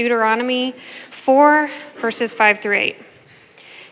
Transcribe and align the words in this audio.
Deuteronomy 0.00 0.74
4, 1.10 1.68
verses 1.96 2.32
5 2.32 2.60
through 2.60 2.76
8. 2.76 2.96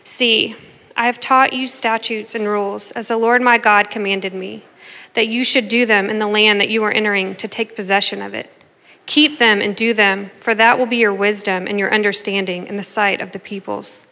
See, 0.03 0.55
I 0.97 1.05
have 1.05 1.19
taught 1.19 1.53
you 1.53 1.67
statutes 1.67 2.33
and 2.33 2.47
rules 2.47 2.89
as 2.93 3.09
the 3.09 3.15
Lord 3.15 3.43
my 3.43 3.59
God 3.59 3.91
commanded 3.91 4.33
me, 4.33 4.63
that 5.13 5.27
you 5.27 5.43
should 5.43 5.67
do 5.67 5.85
them 5.85 6.09
in 6.09 6.17
the 6.17 6.25
land 6.25 6.59
that 6.61 6.69
you 6.69 6.83
are 6.83 6.91
entering 6.91 7.35
to 7.35 7.47
take 7.47 7.75
possession 7.75 8.23
of 8.23 8.33
it. 8.33 8.51
Keep 9.05 9.37
them 9.37 9.61
and 9.61 9.75
do 9.75 9.93
them, 9.93 10.31
for 10.39 10.55
that 10.55 10.79
will 10.79 10.87
be 10.87 10.97
your 10.97 11.13
wisdom 11.13 11.67
and 11.67 11.77
your 11.77 11.93
understanding 11.93 12.65
in 12.65 12.75
the 12.75 12.83
sight 12.83 13.21
of 13.21 13.31
the 13.31 13.37
peoples, 13.37 14.03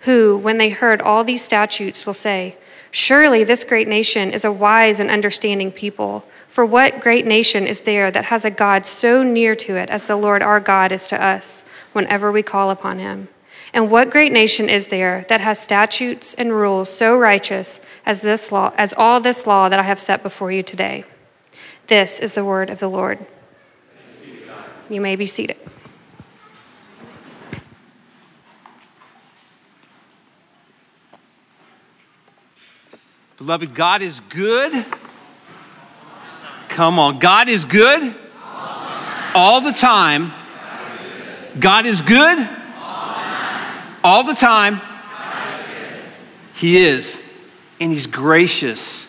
who, 0.00 0.36
when 0.36 0.58
they 0.58 0.70
heard 0.70 1.00
all 1.00 1.22
these 1.22 1.44
statutes, 1.44 2.04
will 2.04 2.14
say, 2.14 2.56
Surely 2.94 3.42
this 3.42 3.64
great 3.64 3.88
nation 3.88 4.30
is 4.30 4.44
a 4.44 4.52
wise 4.52 5.00
and 5.00 5.10
understanding 5.10 5.72
people. 5.72 6.24
For 6.48 6.64
what 6.64 7.00
great 7.00 7.26
nation 7.26 7.66
is 7.66 7.80
there 7.80 8.08
that 8.12 8.26
has 8.26 8.44
a 8.44 8.52
God 8.52 8.86
so 8.86 9.24
near 9.24 9.56
to 9.56 9.74
it 9.74 9.90
as 9.90 10.06
the 10.06 10.14
Lord 10.14 10.42
our 10.42 10.60
God 10.60 10.92
is 10.92 11.08
to 11.08 11.20
us 11.20 11.64
whenever 11.92 12.30
we 12.30 12.44
call 12.44 12.70
upon 12.70 13.00
him? 13.00 13.26
And 13.72 13.90
what 13.90 14.10
great 14.10 14.30
nation 14.30 14.68
is 14.68 14.86
there 14.86 15.26
that 15.28 15.40
has 15.40 15.58
statutes 15.58 16.34
and 16.34 16.52
rules 16.52 16.88
so 16.88 17.18
righteous 17.18 17.80
as 18.06 18.20
this 18.20 18.52
law 18.52 18.72
as 18.78 18.94
all 18.96 19.18
this 19.18 19.44
law 19.44 19.68
that 19.68 19.80
I 19.80 19.82
have 19.82 19.98
set 19.98 20.22
before 20.22 20.52
you 20.52 20.62
today? 20.62 21.02
This 21.88 22.20
is 22.20 22.34
the 22.34 22.44
word 22.44 22.70
of 22.70 22.78
the 22.78 22.88
Lord. 22.88 23.18
You 24.88 25.00
may 25.00 25.16
be 25.16 25.26
seated. 25.26 25.56
Beloved, 33.44 33.74
God 33.74 34.02
is 34.02 34.20
good 34.30 34.84
Come 36.74 36.98
on. 36.98 37.20
God 37.20 37.48
is 37.48 37.64
good 37.64 38.12
all 39.32 39.60
the 39.60 39.70
time. 39.70 40.32
God 41.60 41.86
is 41.86 42.02
good 42.02 42.48
all 44.02 44.24
the 44.24 44.34
time. 44.34 44.80
He 46.54 46.78
is. 46.78 47.20
And 47.78 47.92
He's 47.92 48.08
gracious. 48.08 49.08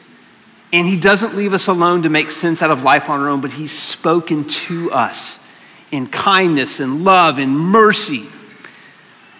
And 0.71 0.85
He 0.85 0.95
doesn't 0.95 1.35
leave 1.35 1.53
us 1.53 1.65
alone 1.67 2.03
to 2.03 2.09
make 2.09 2.29
sense 2.29 2.61
out 2.61 2.69
of 2.69 2.83
life 2.83 3.09
on 3.09 3.19
our 3.19 3.29
own, 3.29 3.41
but 3.41 3.49
He's 3.49 3.71
spoken 3.71 4.43
to 4.43 4.91
us 4.91 5.43
in 5.89 6.05
kindness 6.05 6.79
and 6.79 7.03
love 7.03 7.39
and 7.39 7.57
mercy 7.57 8.27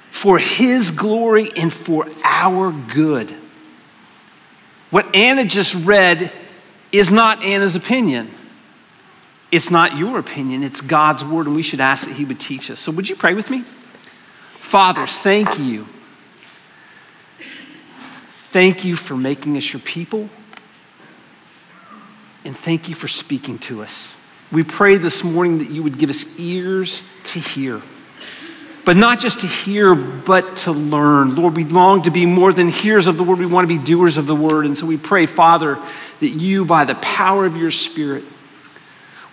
for 0.09 0.39
His 0.39 0.89
glory 0.89 1.51
and 1.55 1.71
for 1.71 2.07
our 2.23 2.71
good. 2.71 3.35
What 4.95 5.13
Anna 5.13 5.43
just 5.43 5.75
read 5.75 6.31
is 6.93 7.11
not 7.11 7.43
Anna's 7.43 7.75
opinion. 7.75 8.31
It's 9.51 9.69
not 9.69 9.97
your 9.97 10.17
opinion, 10.19 10.63
it's 10.63 10.79
God's 10.79 11.21
word, 11.21 11.47
and 11.47 11.55
we 11.57 11.63
should 11.63 11.81
ask 11.81 12.07
that 12.07 12.13
He 12.13 12.23
would 12.23 12.39
teach 12.39 12.71
us. 12.71 12.79
So, 12.79 12.93
would 12.93 13.09
you 13.09 13.17
pray 13.17 13.33
with 13.33 13.49
me? 13.49 13.63
Father, 14.47 15.05
thank 15.05 15.59
you. 15.59 15.85
Thank 18.53 18.85
you 18.85 18.95
for 18.95 19.17
making 19.17 19.57
us 19.57 19.73
your 19.73 19.81
people, 19.81 20.29
and 22.45 22.55
thank 22.55 22.87
you 22.87 22.95
for 22.95 23.09
speaking 23.09 23.59
to 23.67 23.83
us. 23.83 24.15
We 24.49 24.63
pray 24.63 24.95
this 24.95 25.25
morning 25.25 25.57
that 25.57 25.71
you 25.71 25.83
would 25.83 25.97
give 25.97 26.09
us 26.09 26.23
ears 26.39 27.03
to 27.25 27.39
hear 27.39 27.81
but 28.85 28.95
not 28.95 29.19
just 29.19 29.39
to 29.39 29.47
hear, 29.47 29.95
but 29.95 30.57
to 30.57 30.71
learn. 30.71 31.35
Lord, 31.35 31.57
we 31.57 31.65
long 31.65 32.03
to 32.03 32.11
be 32.11 32.27
more 32.27 32.53
than 32.53 32.69
hearers 32.69 33.07
of 33.07 33.17
the 33.17 33.23
word. 33.23 33.39
We 33.39 33.47
want 33.47 33.67
to 33.67 33.77
be 33.77 33.83
doers 33.83 34.17
of 34.17 34.27
the 34.27 34.35
word. 34.35 34.65
And 34.67 34.77
so 34.77 34.85
we 34.85 34.97
pray, 34.97 35.25
Father, 35.25 35.79
that 36.19 36.29
you, 36.29 36.65
by 36.65 36.85
the 36.85 36.95
power 36.95 37.47
of 37.47 37.57
your 37.57 37.71
Spirit, 37.71 38.23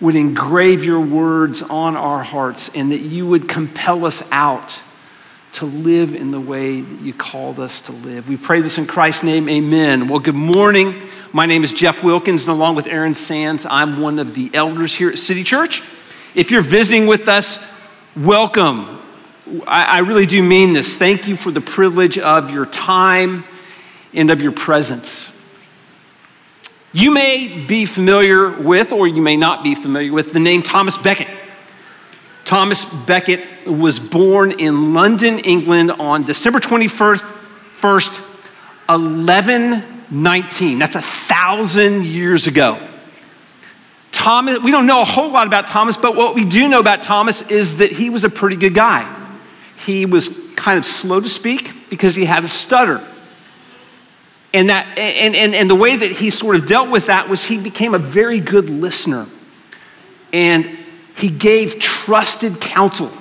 would 0.01 0.15
engrave 0.15 0.83
your 0.83 0.99
words 0.99 1.61
on 1.61 1.95
our 1.95 2.23
hearts 2.23 2.75
and 2.75 2.91
that 2.91 3.01
you 3.01 3.27
would 3.27 3.47
compel 3.47 4.05
us 4.05 4.27
out 4.31 4.81
to 5.53 5.65
live 5.65 6.15
in 6.15 6.31
the 6.31 6.41
way 6.41 6.81
that 6.81 7.01
you 7.01 7.13
called 7.13 7.59
us 7.59 7.81
to 7.81 7.91
live. 7.91 8.27
We 8.27 8.37
pray 8.37 8.61
this 8.61 8.79
in 8.79 8.87
Christ's 8.87 9.23
name. 9.23 9.47
Amen. 9.47 10.07
Well, 10.07 10.19
good 10.19 10.33
morning. 10.33 11.09
My 11.31 11.45
name 11.45 11.63
is 11.63 11.71
Jeff 11.71 12.03
Wilkins, 12.03 12.43
and 12.43 12.51
along 12.51 12.75
with 12.75 12.87
Aaron 12.87 13.13
Sands, 13.13 13.67
I'm 13.69 14.01
one 14.01 14.17
of 14.17 14.33
the 14.33 14.49
elders 14.53 14.95
here 14.95 15.09
at 15.09 15.19
City 15.19 15.43
Church. 15.43 15.83
If 16.33 16.49
you're 16.49 16.63
visiting 16.63 17.05
with 17.05 17.27
us, 17.27 17.63
welcome. 18.15 19.02
I, 19.67 19.83
I 19.83 19.99
really 19.99 20.25
do 20.25 20.41
mean 20.41 20.73
this. 20.73 20.97
Thank 20.97 21.27
you 21.27 21.35
for 21.35 21.51
the 21.51 21.61
privilege 21.61 22.17
of 22.17 22.49
your 22.49 22.65
time 22.65 23.43
and 24.13 24.29
of 24.29 24.41
your 24.41 24.51
presence. 24.51 25.31
You 26.91 27.11
may 27.11 27.65
be 27.65 27.85
familiar 27.85 28.49
with, 28.49 28.91
or 28.91 29.07
you 29.07 29.21
may 29.21 29.37
not 29.37 29.63
be 29.63 29.75
familiar 29.75 30.11
with, 30.11 30.33
the 30.33 30.39
name 30.39 30.61
Thomas 30.61 30.97
Becket. 30.97 31.27
Thomas 32.45 32.85
Becket 32.85 33.41
was 33.65 33.99
born 33.99 34.51
in 34.53 34.93
London, 34.93 35.39
England 35.39 35.91
on 35.91 36.23
December 36.23 36.59
21st, 36.59 37.21
1st, 37.79 38.21
1119. 38.87 40.79
That's 40.79 40.95
a 40.95 41.01
thousand 41.01 42.05
years 42.05 42.47
ago. 42.47 42.79
Thomas, 44.11 44.59
we 44.59 44.71
don't 44.71 44.85
know 44.85 45.01
a 45.01 45.05
whole 45.05 45.31
lot 45.31 45.47
about 45.47 45.67
Thomas, 45.67 45.97
but 45.97 46.15
what 46.15 46.35
we 46.35 46.45
do 46.45 46.67
know 46.67 46.79
about 46.79 47.01
Thomas 47.01 47.41
is 47.49 47.77
that 47.77 47.91
he 47.91 48.09
was 48.09 48.23
a 48.23 48.29
pretty 48.29 48.55
good 48.55 48.73
guy 48.73 49.21
he 49.85 50.05
was 50.05 50.29
kind 50.55 50.77
of 50.77 50.85
slow 50.85 51.19
to 51.19 51.29
speak 51.29 51.89
because 51.89 52.15
he 52.15 52.25
had 52.25 52.43
a 52.43 52.47
stutter. 52.47 53.01
And, 54.53 54.69
that, 54.69 54.97
and, 54.97 55.35
and, 55.35 55.55
and 55.55 55.69
the 55.69 55.75
way 55.75 55.95
that 55.95 56.11
he 56.11 56.29
sort 56.29 56.55
of 56.55 56.67
dealt 56.67 56.89
with 56.89 57.07
that 57.07 57.27
was 57.27 57.43
he 57.43 57.57
became 57.57 57.93
a 57.93 57.99
very 57.99 58.39
good 58.39 58.69
listener. 58.69 59.25
And 60.31 60.77
he 61.15 61.29
gave 61.29 61.79
trusted 61.79 62.61
counsel. 62.61 63.11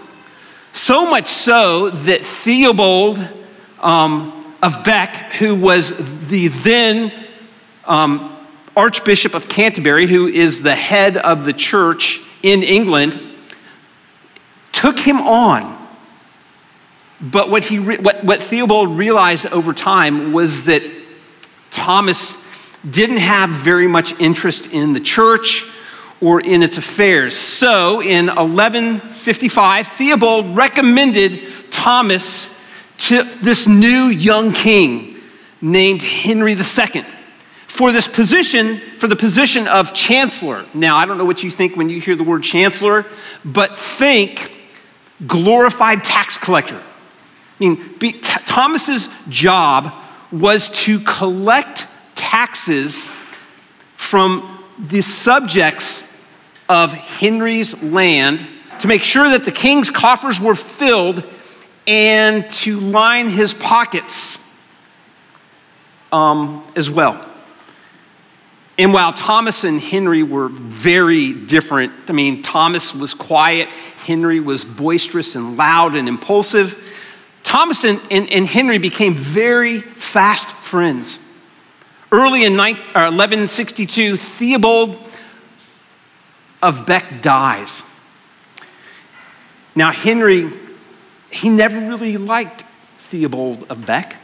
So 0.73 1.11
much 1.11 1.27
so 1.27 1.91
that 1.91 2.25
Theobald 2.25 3.27
um, 3.81 4.55
of 4.63 4.85
Bec, 4.85 5.17
who 5.33 5.55
was 5.55 5.93
the 6.29 6.49
then 6.49 7.13
um, 7.87 8.37
Archbishop 8.77 9.35
of 9.35 9.49
Canterbury, 9.49 10.07
who 10.07 10.29
is 10.29 10.63
the 10.63 10.75
head 10.75 11.17
of 11.17 11.45
the 11.45 11.53
church 11.53 12.21
in 12.43 12.63
England, 12.63 13.21
took 14.73 14.99
him 14.99 15.21
on 15.21 15.82
but 17.23 17.49
what, 17.49 17.65
he 17.65 17.79
re- 17.79 17.99
what, 17.99 18.25
what 18.25 18.43
Theobald 18.43 18.99
realized 18.99 19.47
over 19.47 19.73
time 19.73 20.33
was 20.33 20.65
that 20.65 20.83
Thomas 21.71 22.37
didn't 22.89 23.19
have 23.19 23.49
very 23.51 23.87
much 23.87 24.19
interest 24.21 24.67
in 24.73 24.93
the 24.93 25.01
church 25.01 25.65
or 26.21 26.41
in 26.41 26.63
its 26.63 26.79
affairs. 26.79 27.37
So 27.37 28.01
in 28.01 28.27
1155, 28.27 29.87
Theobald 29.87 30.57
recommended 30.57 31.41
Thomas 31.71 32.53
to 32.99 33.23
this 33.23 33.67
new 33.67 34.07
young 34.07 34.53
king 34.53 35.17
named 35.61 36.03
Henry 36.03 36.53
II 36.53 37.05
for 37.67 37.91
this 37.93 38.07
position, 38.07 38.79
for 38.99 39.09
the 39.09 39.17
position 39.17 39.67
of 39.67 39.95
chancellor. 39.95 40.65
Now, 40.75 40.97
I 40.97 41.07
don't 41.07 41.19
know 41.19 41.25
what 41.25 41.43
you 41.43 41.51
think 41.51 41.77
when 41.77 41.89
you 41.89 42.01
hear 42.01 42.17
the 42.17 42.25
word 42.25 42.43
chancellor, 42.43 43.07
but 43.45 43.77
think 43.77 44.53
glorified 45.27 46.05
tax 46.05 46.37
collector. 46.37 46.83
I 47.63 47.65
mean, 47.65 47.95
be, 47.99 48.11
T- 48.11 48.21
Thomas's 48.45 49.09
job 49.29 49.93
was 50.33 50.69
to 50.81 50.99
collect 50.99 51.87
taxes 52.17 53.05
from 53.97 54.65
the 54.81 55.01
subjects 55.01 56.03
of 56.69 56.93
Henry's 56.93 57.81
land 57.81 58.45
to 58.81 58.89
make 58.89 59.05
sure 59.05 59.31
that 59.31 59.45
the 59.45 59.53
king's 59.53 59.91
coffers 59.91 60.41
were 60.41 60.57
filled 60.57 61.23
and 61.87 62.51
to 62.51 62.81
line 62.81 63.29
his 63.29 63.55
pockets 63.55 64.39
um, 66.11 66.65
as 66.75 66.91
well. 66.91 67.25
And 68.77 68.93
while 68.93 69.13
Thomas 69.13 69.63
and 69.63 69.81
Henry 69.81 70.25
were 70.25 70.49
very 70.49 71.33
different, 71.33 71.93
I 72.09 72.13
mean, 72.13 72.43
Thomas 72.43 72.93
was 72.93 73.15
quiet, 73.15 73.69
Henry 73.69 74.41
was 74.41 74.65
boisterous 74.65 75.37
and 75.37 75.57
loud 75.57 75.95
and 75.95 76.09
impulsive. 76.09 76.92
Thomas 77.43 77.85
and, 77.85 78.01
and, 78.11 78.47
Henry 78.47 78.79
became 78.79 79.15
very 79.15 79.81
fast 79.81 80.49
friends. 80.49 81.19
Early 82.11 82.45
in 82.45 82.57
9, 82.57 82.75
uh, 82.75 83.11
1162, 83.11 84.17
Theobald 84.17 84.97
of 86.63 86.87
Bec 86.87 87.21
dies. 87.21 87.83
Now, 89.75 89.91
Henry, 89.91 90.53
he 91.31 91.51
never 91.51 91.79
really 91.79 92.17
liked 92.17 92.65
Theobald 92.99 93.67
of 93.69 93.87
Bec. 93.87 94.17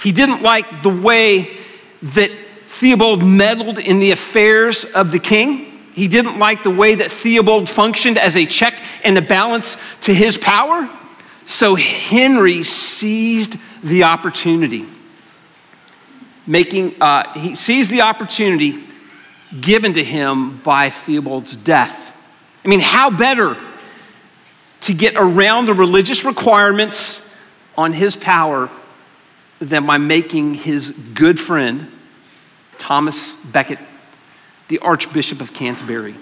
He 0.00 0.12
didn't 0.12 0.42
like 0.42 0.82
the 0.82 0.90
way 0.90 1.56
that 2.02 2.30
Theobald 2.66 3.24
meddled 3.24 3.78
in 3.78 4.00
the 4.00 4.10
affairs 4.10 4.84
of 4.84 5.10
the 5.10 5.18
king. 5.18 5.70
He 5.94 6.08
didn't 6.08 6.38
like 6.38 6.62
the 6.62 6.70
way 6.70 6.96
that 6.96 7.10
Theobald 7.10 7.68
functioned 7.68 8.18
as 8.18 8.36
a 8.36 8.44
check 8.46 8.74
and 9.02 9.16
a 9.16 9.22
balance 9.22 9.76
to 10.02 10.14
his 10.14 10.36
power. 10.36 10.90
So 11.44 11.74
Henry 11.74 12.62
seized 12.62 13.56
the 13.82 14.04
opportunity, 14.04 14.86
making, 16.46 17.00
uh, 17.00 17.38
he 17.38 17.54
seized 17.54 17.90
the 17.90 18.00
opportunity 18.00 18.82
given 19.60 19.94
to 19.94 20.04
him 20.04 20.58
by 20.58 20.90
Theobald's 20.90 21.54
death. 21.54 22.16
I 22.64 22.68
mean, 22.68 22.80
how 22.80 23.10
better 23.10 23.56
to 24.82 24.94
get 24.94 25.14
around 25.16 25.66
the 25.66 25.74
religious 25.74 26.24
requirements 26.24 27.30
on 27.76 27.92
his 27.92 28.16
power 28.16 28.70
than 29.58 29.86
by 29.86 29.98
making 29.98 30.54
his 30.54 30.90
good 30.90 31.38
friend, 31.38 31.90
Thomas 32.78 33.32
Becket, 33.44 33.78
the 34.68 34.78
Archbishop 34.80 35.40
of 35.40 35.52
Canterbury. 35.52 36.14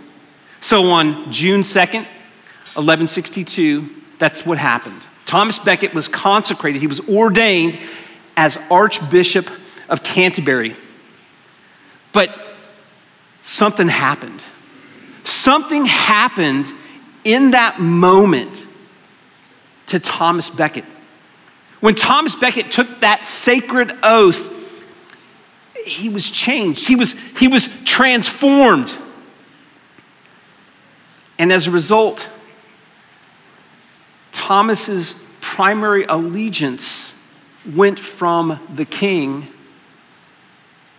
So 0.60 0.90
on 0.90 1.30
June 1.32 1.62
2nd, 1.62 2.06
1162, 2.74 3.88
that's 4.18 4.46
what 4.46 4.58
happened. 4.58 5.00
Thomas 5.32 5.58
Becket 5.58 5.94
was 5.94 6.08
consecrated, 6.08 6.82
he 6.82 6.86
was 6.86 7.00
ordained 7.08 7.78
as 8.36 8.58
Archbishop 8.70 9.48
of 9.88 10.02
Canterbury. 10.02 10.76
But 12.12 12.38
something 13.40 13.88
happened. 13.88 14.42
Something 15.24 15.86
happened 15.86 16.66
in 17.24 17.52
that 17.52 17.80
moment 17.80 18.66
to 19.86 19.98
Thomas 19.98 20.50
Becket. 20.50 20.84
When 21.80 21.94
Thomas 21.94 22.36
Becket 22.36 22.70
took 22.70 23.00
that 23.00 23.24
sacred 23.24 23.96
oath, 24.02 24.52
he 25.86 26.10
was 26.10 26.28
changed, 26.28 26.86
he 26.86 26.94
was, 26.94 27.14
he 27.38 27.48
was 27.48 27.70
transformed. 27.86 28.94
And 31.38 31.50
as 31.50 31.68
a 31.68 31.70
result, 31.70 32.28
Thomas's 34.52 35.14
primary 35.40 36.04
allegiance 36.04 37.16
went 37.74 37.98
from 37.98 38.60
the 38.74 38.84
king 38.84 39.46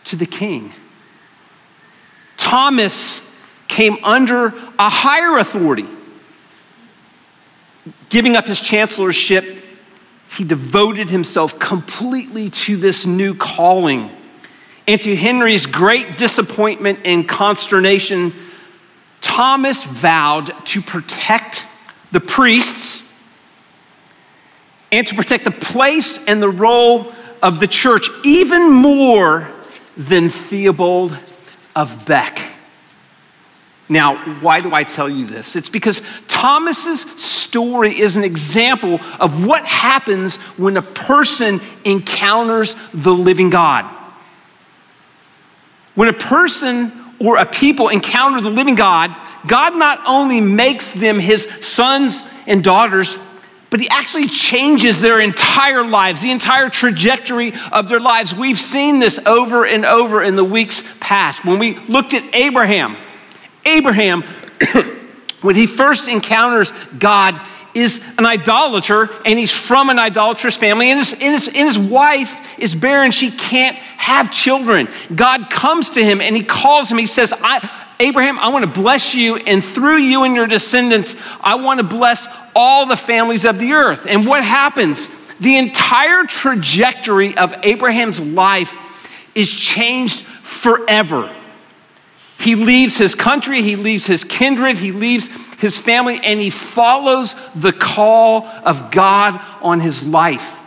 to 0.05 0.15
the 0.15 0.25
king. 0.25 0.73
Thomas 2.35 3.31
came 3.67 3.97
under 4.03 4.47
a 4.79 4.89
higher 4.89 5.37
authority. 5.37 5.85
Giving 8.09 8.35
up 8.35 8.47
his 8.47 8.59
chancellorship, 8.59 9.45
he 10.35 10.43
devoted 10.43 11.11
himself 11.11 11.59
completely 11.59 12.49
to 12.49 12.75
this 12.75 13.05
new 13.05 13.35
calling. 13.35 14.09
And 14.87 14.99
to 15.01 15.15
Henry's 15.15 15.67
great 15.67 16.17
disappointment 16.17 17.01
and 17.05 17.29
consternation, 17.29 18.33
Thomas 19.21 19.83
vowed 19.83 20.65
to 20.65 20.81
protect 20.81 21.67
the 22.11 22.19
priests 22.19 23.02
and 24.93 25.07
to 25.07 25.15
protect 25.15 25.43
the 25.43 25.51
place 25.51 26.23
and 26.25 26.39
the 26.39 26.47
role 26.47 27.11
of 27.41 27.59
the 27.59 27.65
church 27.65 28.09
even 28.23 28.71
more 28.71 29.49
than 29.97 30.29
Theobald 30.29 31.17
of 31.75 32.05
Bec. 32.05 32.39
Now, 33.89 34.17
why 34.39 34.61
do 34.61 34.71
I 34.73 34.83
tell 34.83 35.09
you 35.09 35.25
this? 35.25 35.55
It's 35.55 35.69
because 35.69 36.01
Thomas's 36.27 37.01
story 37.19 37.99
is 37.99 38.15
an 38.15 38.23
example 38.23 38.99
of 39.19 39.45
what 39.45 39.65
happens 39.65 40.35
when 40.57 40.77
a 40.77 40.83
person 40.83 41.59
encounters 41.83 42.75
the 42.93 43.13
living 43.13 43.49
God. 43.49 43.85
When 45.95 46.07
a 46.07 46.13
person 46.13 46.91
or 47.19 47.37
a 47.37 47.47
people 47.47 47.89
encounter 47.89 48.41
the 48.41 48.51
living 48.51 48.75
God, 48.75 49.15
God 49.47 49.75
not 49.75 50.01
only 50.05 50.39
makes 50.39 50.93
them 50.93 51.17
his 51.17 51.47
sons 51.61 52.21
and 52.45 52.63
daughters, 52.63 53.17
but 53.73 53.79
he 53.79 53.89
actually 53.89 54.27
changes 54.27 55.01
their 55.01 55.19
entire 55.19 55.83
lives, 55.83 56.21
the 56.21 56.29
entire 56.29 56.69
trajectory 56.69 57.53
of 57.71 57.89
their 57.89 57.99
lives. 57.99 58.31
We've 58.31 58.59
seen 58.59 58.99
this 58.99 59.17
over 59.25 59.65
and 59.65 59.83
over 59.83 60.21
in 60.21 60.35
the 60.35 60.43
weeks 60.43 60.83
past. 60.99 61.43
When 61.43 61.57
we 61.57 61.73
looked 61.77 62.13
at 62.13 62.23
Abraham, 62.35 62.95
Abraham, 63.65 64.21
when 65.41 65.55
he 65.55 65.65
first 65.65 66.07
encounters 66.07 66.71
God, 66.99 67.43
is 67.73 67.99
an 68.19 68.27
idolater 68.27 69.09
and 69.25 69.39
he's 69.39 69.51
from 69.51 69.89
an 69.89 69.97
idolatrous 69.97 70.55
family 70.55 70.91
and 70.91 70.99
his, 70.99 71.13
and, 71.13 71.33
his, 71.33 71.47
and 71.47 71.67
his 71.67 71.79
wife 71.79 72.59
is 72.59 72.75
barren. 72.75 73.09
She 73.09 73.31
can't 73.31 73.75
have 73.75 74.31
children. 74.31 74.87
God 75.15 75.49
comes 75.49 75.89
to 75.89 76.03
him 76.03 76.21
and 76.21 76.35
he 76.35 76.43
calls 76.43 76.91
him. 76.91 76.99
He 76.99 77.07
says, 77.07 77.33
I, 77.35 77.67
Abraham, 77.99 78.37
I 78.37 78.49
want 78.49 78.65
to 78.65 78.81
bless 78.81 79.15
you, 79.15 79.37
and 79.37 79.63
through 79.63 79.97
you 79.97 80.23
and 80.23 80.35
your 80.35 80.45
descendants, 80.45 81.15
I 81.41 81.55
want 81.55 81.79
to 81.79 81.83
bless 81.83 82.27
all 82.55 82.85
the 82.85 82.95
families 82.95 83.45
of 83.45 83.59
the 83.59 83.73
earth. 83.73 84.05
And 84.07 84.25
what 84.25 84.43
happens? 84.43 85.07
The 85.39 85.57
entire 85.57 86.25
trajectory 86.25 87.37
of 87.37 87.53
Abraham's 87.63 88.21
life 88.21 88.77
is 89.35 89.51
changed 89.51 90.21
forever. 90.21 91.33
He 92.39 92.55
leaves 92.55 92.97
his 92.97 93.15
country, 93.15 93.61
he 93.61 93.77
leaves 93.77 94.05
his 94.05 94.23
kindred, 94.23 94.77
he 94.77 94.91
leaves 94.91 95.27
his 95.59 95.77
family, 95.77 96.19
and 96.21 96.39
he 96.39 96.49
follows 96.49 97.35
the 97.55 97.71
call 97.71 98.45
of 98.45 98.91
God 98.91 99.39
on 99.61 99.79
his 99.79 100.05
life. 100.05 100.59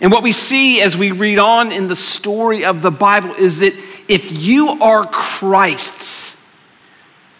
And 0.00 0.10
what 0.12 0.22
we 0.22 0.32
see 0.32 0.80
as 0.80 0.96
we 0.96 1.12
read 1.12 1.38
on 1.38 1.72
in 1.72 1.88
the 1.88 1.94
story 1.94 2.64
of 2.64 2.82
the 2.82 2.90
Bible 2.90 3.34
is 3.34 3.60
that 3.60 3.74
if 4.08 4.30
you 4.32 4.70
are 4.80 5.04
Christ's, 5.06 6.17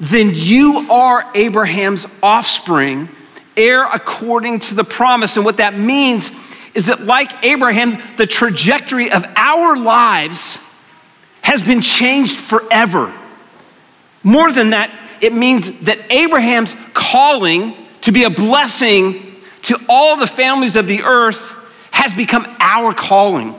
then 0.00 0.30
you 0.32 0.86
are 0.90 1.30
Abraham's 1.34 2.06
offspring, 2.22 3.08
heir 3.56 3.84
according 3.84 4.60
to 4.60 4.74
the 4.74 4.84
promise. 4.84 5.36
And 5.36 5.44
what 5.44 5.56
that 5.56 5.76
means 5.76 6.30
is 6.74 6.86
that, 6.86 7.00
like 7.00 7.44
Abraham, 7.44 8.00
the 8.16 8.26
trajectory 8.26 9.10
of 9.10 9.24
our 9.36 9.76
lives 9.76 10.58
has 11.42 11.62
been 11.62 11.80
changed 11.80 12.38
forever. 12.38 13.12
More 14.22 14.52
than 14.52 14.70
that, 14.70 14.90
it 15.20 15.32
means 15.32 15.80
that 15.80 15.98
Abraham's 16.10 16.76
calling 16.94 17.74
to 18.02 18.12
be 18.12 18.24
a 18.24 18.30
blessing 18.30 19.36
to 19.62 19.80
all 19.88 20.16
the 20.16 20.26
families 20.26 20.76
of 20.76 20.86
the 20.86 21.02
earth 21.02 21.54
has 21.90 22.12
become 22.12 22.46
our 22.60 22.92
calling. 22.92 23.58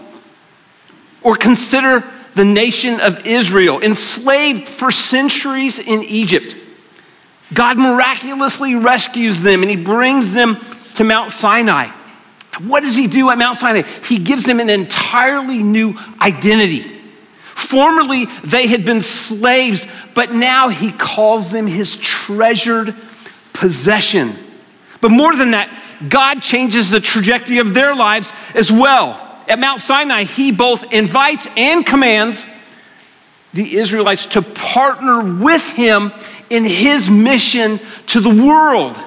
Or 1.21 1.35
consider 1.35 2.09
the 2.35 2.45
nation 2.45 2.99
of 2.99 3.25
Israel, 3.25 3.81
enslaved 3.81 4.67
for 4.67 4.91
centuries 4.91 5.79
in 5.79 6.03
Egypt. 6.03 6.55
God 7.53 7.77
miraculously 7.77 8.75
rescues 8.75 9.41
them 9.41 9.61
and 9.61 9.69
he 9.69 9.75
brings 9.75 10.33
them 10.33 10.57
to 10.95 11.03
Mount 11.03 11.31
Sinai. 11.31 11.87
What 12.59 12.81
does 12.81 12.95
he 12.95 13.07
do 13.07 13.29
at 13.29 13.37
Mount 13.37 13.57
Sinai? 13.57 13.83
He 14.05 14.19
gives 14.19 14.43
them 14.43 14.59
an 14.59 14.69
entirely 14.69 15.63
new 15.63 15.97
identity. 16.21 16.95
Formerly, 17.55 18.25
they 18.43 18.67
had 18.67 18.85
been 18.85 19.01
slaves, 19.01 19.85
but 20.13 20.33
now 20.33 20.69
he 20.69 20.91
calls 20.91 21.51
them 21.51 21.67
his 21.67 21.97
treasured 21.97 22.95
possession. 23.53 24.35
But 25.01 25.11
more 25.11 25.35
than 25.35 25.51
that, 25.51 25.69
God 26.07 26.41
changes 26.41 26.89
the 26.89 26.99
trajectory 26.99 27.57
of 27.59 27.73
their 27.73 27.95
lives 27.95 28.31
as 28.54 28.71
well. 28.71 29.29
At 29.49 29.57
Mount 29.57 29.81
Sinai, 29.81 30.23
he 30.23 30.51
both 30.51 30.94
invites 30.94 31.47
and 31.57 31.83
commands 31.83 32.45
the 33.51 33.77
Israelites 33.77 34.27
to 34.27 34.44
partner 34.44 35.21
with 35.21 35.68
him 35.71 36.13
in 36.51 36.63
his 36.63 37.09
mission 37.09 37.79
to 38.07 38.19
the 38.19 38.29
world 38.29 38.97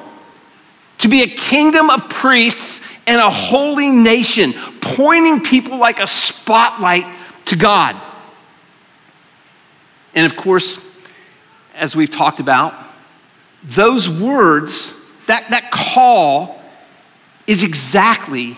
to 0.99 1.08
be 1.08 1.22
a 1.22 1.28
kingdom 1.28 1.90
of 1.90 2.08
priests 2.08 2.80
and 3.06 3.20
a 3.20 3.30
holy 3.30 3.90
nation, 3.90 4.52
pointing 4.80 5.42
people 5.42 5.78
like 5.78 6.00
a 6.00 6.06
spotlight 6.06 7.06
to 7.46 7.56
God. 7.56 8.00
And 10.14 10.30
of 10.30 10.37
course, 10.37 10.84
as 11.75 11.96
we've 11.96 12.11
talked 12.11 12.40
about, 12.40 12.75
those 13.62 14.08
words, 14.08 14.94
that, 15.26 15.50
that 15.50 15.70
call, 15.70 16.61
is 17.46 17.64
exactly 17.64 18.56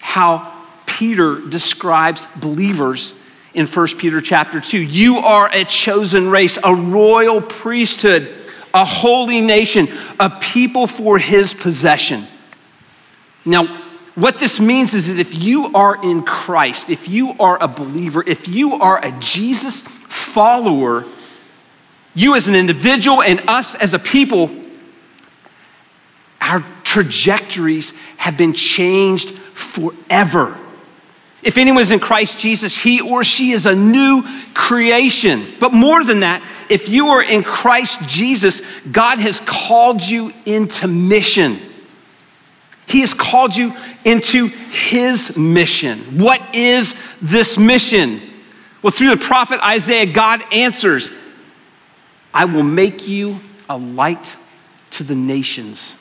how 0.00 0.55
Peter 0.96 1.40
describes 1.40 2.26
believers 2.36 3.12
in 3.52 3.66
1 3.66 3.86
Peter 3.98 4.22
chapter 4.22 4.62
2. 4.62 4.78
You 4.78 5.18
are 5.18 5.50
a 5.52 5.62
chosen 5.62 6.30
race, 6.30 6.58
a 6.64 6.74
royal 6.74 7.42
priesthood, 7.42 8.34
a 8.72 8.82
holy 8.82 9.42
nation, 9.42 9.88
a 10.18 10.30
people 10.30 10.86
for 10.86 11.18
his 11.18 11.52
possession. 11.52 12.26
Now, 13.44 13.66
what 14.14 14.40
this 14.40 14.58
means 14.58 14.94
is 14.94 15.08
that 15.08 15.20
if 15.20 15.34
you 15.34 15.70
are 15.74 16.02
in 16.02 16.22
Christ, 16.22 16.88
if 16.88 17.10
you 17.10 17.34
are 17.38 17.62
a 17.62 17.68
believer, 17.68 18.24
if 18.26 18.48
you 18.48 18.76
are 18.76 18.98
a 19.04 19.12
Jesus 19.20 19.82
follower, 19.82 21.04
you 22.14 22.36
as 22.36 22.48
an 22.48 22.54
individual 22.54 23.22
and 23.22 23.42
us 23.48 23.74
as 23.74 23.92
a 23.92 23.98
people, 23.98 24.50
our 26.40 26.64
trajectories 26.84 27.92
have 28.16 28.38
been 28.38 28.54
changed 28.54 29.36
forever. 29.52 30.56
If 31.46 31.58
anyone 31.58 31.80
is 31.80 31.92
in 31.92 32.00
Christ 32.00 32.40
Jesus, 32.40 32.76
he 32.76 33.00
or 33.00 33.22
she 33.22 33.52
is 33.52 33.66
a 33.66 33.74
new 33.76 34.24
creation. 34.52 35.44
But 35.60 35.72
more 35.72 36.02
than 36.02 36.20
that, 36.20 36.42
if 36.68 36.88
you 36.88 37.10
are 37.10 37.22
in 37.22 37.44
Christ 37.44 38.00
Jesus, 38.08 38.60
God 38.90 39.18
has 39.18 39.38
called 39.38 40.02
you 40.02 40.32
into 40.44 40.88
mission. 40.88 41.60
He 42.88 42.98
has 43.02 43.14
called 43.14 43.54
you 43.54 43.72
into 44.04 44.48
his 44.48 45.36
mission. 45.36 46.18
What 46.18 46.42
is 46.52 47.00
this 47.22 47.56
mission? 47.56 48.20
Well, 48.82 48.90
through 48.90 49.10
the 49.10 49.16
prophet 49.16 49.60
Isaiah, 49.64 50.06
God 50.06 50.42
answers 50.52 51.12
I 52.34 52.46
will 52.46 52.64
make 52.64 53.06
you 53.06 53.38
a 53.68 53.78
light 53.78 54.34
to 54.90 55.04
the 55.04 55.14
nations 55.14 55.94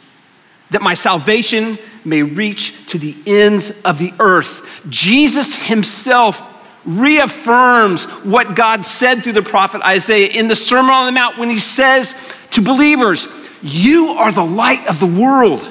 that 0.71 0.81
my 0.81 0.93
salvation 0.93 1.77
may 2.03 2.23
reach 2.23 2.87
to 2.87 2.97
the 2.97 3.15
ends 3.25 3.71
of 3.83 3.99
the 3.99 4.13
earth. 4.19 4.81
Jesus 4.89 5.55
himself 5.55 6.41
reaffirms 6.85 8.05
what 8.23 8.55
God 8.55 8.85
said 8.85 9.23
through 9.23 9.33
the 9.33 9.41
prophet 9.41 9.81
Isaiah 9.81 10.27
in 10.27 10.47
the 10.47 10.55
Sermon 10.55 10.91
on 10.91 11.05
the 11.07 11.11
Mount 11.11 11.37
when 11.37 11.49
he 11.49 11.59
says 11.59 12.15
to 12.51 12.61
believers, 12.61 13.27
You 13.61 14.09
are 14.17 14.31
the 14.31 14.45
light 14.45 14.85
of 14.87 14.99
the 14.99 15.07
world. 15.07 15.67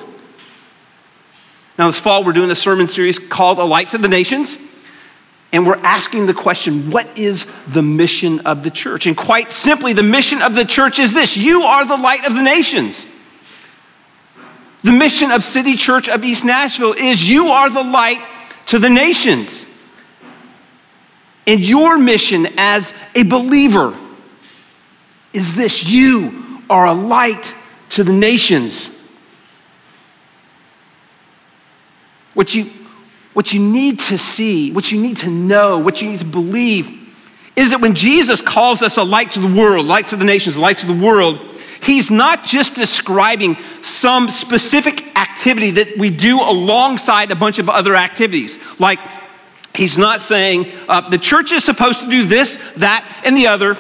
Now, 1.79 1.87
this 1.87 1.99
fall, 1.99 2.25
we're 2.25 2.33
doing 2.33 2.51
a 2.51 2.57
sermon 2.57 2.87
series 2.87 3.19
called 3.19 3.59
A 3.59 3.65
Light 3.65 3.91
to 3.91 3.99
the 3.99 4.09
Nations. 4.09 4.59
And 5.53 5.67
we're 5.67 5.77
asking 5.77 6.27
the 6.27 6.35
question 6.35 6.91
what 6.91 7.17
is 7.17 7.47
the 7.69 7.83
mission 7.83 8.41
of 8.41 8.65
the 8.65 8.71
church? 8.73 9.07
And 9.07 9.17
quite 9.17 9.53
simply, 9.53 9.93
the 9.93 10.03
mission 10.03 10.43
of 10.43 10.57
the 10.57 10.65
church 10.65 10.99
is 10.99 11.15
this 11.15 11.37
you 11.37 11.63
are 11.63 11.85
the 11.85 11.97
light 11.97 12.25
of 12.25 12.35
the 12.35 12.43
nations. 12.43 13.07
The 14.85 14.93
mission 14.93 15.31
of 15.31 15.43
City 15.43 15.77
Church 15.77 16.11
of 16.11 16.23
East 16.25 16.45
Nashville 16.45 16.93
is 16.93 17.27
you 17.27 17.49
are 17.49 17.71
the 17.71 17.83
light 17.83 18.21
to 18.67 18.79
the 18.79 18.91
nations. 18.91 19.65
And 21.47 21.67
your 21.67 21.97
mission 21.97 22.47
as 22.59 22.93
a 23.15 23.23
believer 23.23 23.97
is 25.33 25.57
this 25.57 25.85
you 25.85 26.63
are 26.69 26.85
a 26.85 26.93
light 26.93 27.55
to 27.91 28.05
the 28.05 28.13
nations. 28.13 28.91
What 32.35 32.55
you, 32.55 32.71
what 33.33 33.55
you 33.55 33.61
need 33.61 34.01
to 34.01 34.19
see, 34.19 34.71
what 34.71 34.93
you 34.93 35.01
need 35.01 35.17
to 35.19 35.31
know, 35.31 35.79
what 35.79 36.03
you 36.03 36.11
need 36.11 36.19
to 36.19 36.27
believe 36.27 36.91
is 37.57 37.71
that 37.71 37.81
when 37.81 37.95
Jesus 37.95 38.43
calls 38.43 38.83
us 38.83 38.99
a 38.99 39.03
light 39.03 39.31
to 39.31 39.41
the 39.41 39.49
world, 39.49 39.87
light 39.87 40.09
to 40.09 40.17
the 40.17 40.25
nations, 40.25 40.59
light 40.59 40.79
to 40.79 40.87
the 40.87 40.93
world, 40.93 41.54
He's 41.85 42.11
not 42.11 42.45
just 42.45 42.75
describing 42.75 43.57
some 43.83 44.29
specific 44.31 45.15
activity 45.19 45.73
that 45.73 45.99
we 45.99 46.09
do 46.09 46.41
alongside 46.41 47.31
a 47.31 47.35
bunch 47.35 47.59
of 47.59 47.69
other 47.69 47.95
activities. 47.95 48.59
Like, 48.79 48.99
he's 49.75 49.99
not 49.99 50.23
saying 50.23 50.73
uh, 50.89 51.11
the 51.11 51.19
church 51.19 51.53
is 51.53 51.63
supposed 51.63 52.01
to 52.01 52.09
do 52.09 52.25
this, 52.25 52.57
that, 52.77 53.07
and 53.25 53.37
the 53.37 53.49
other. 53.49 53.77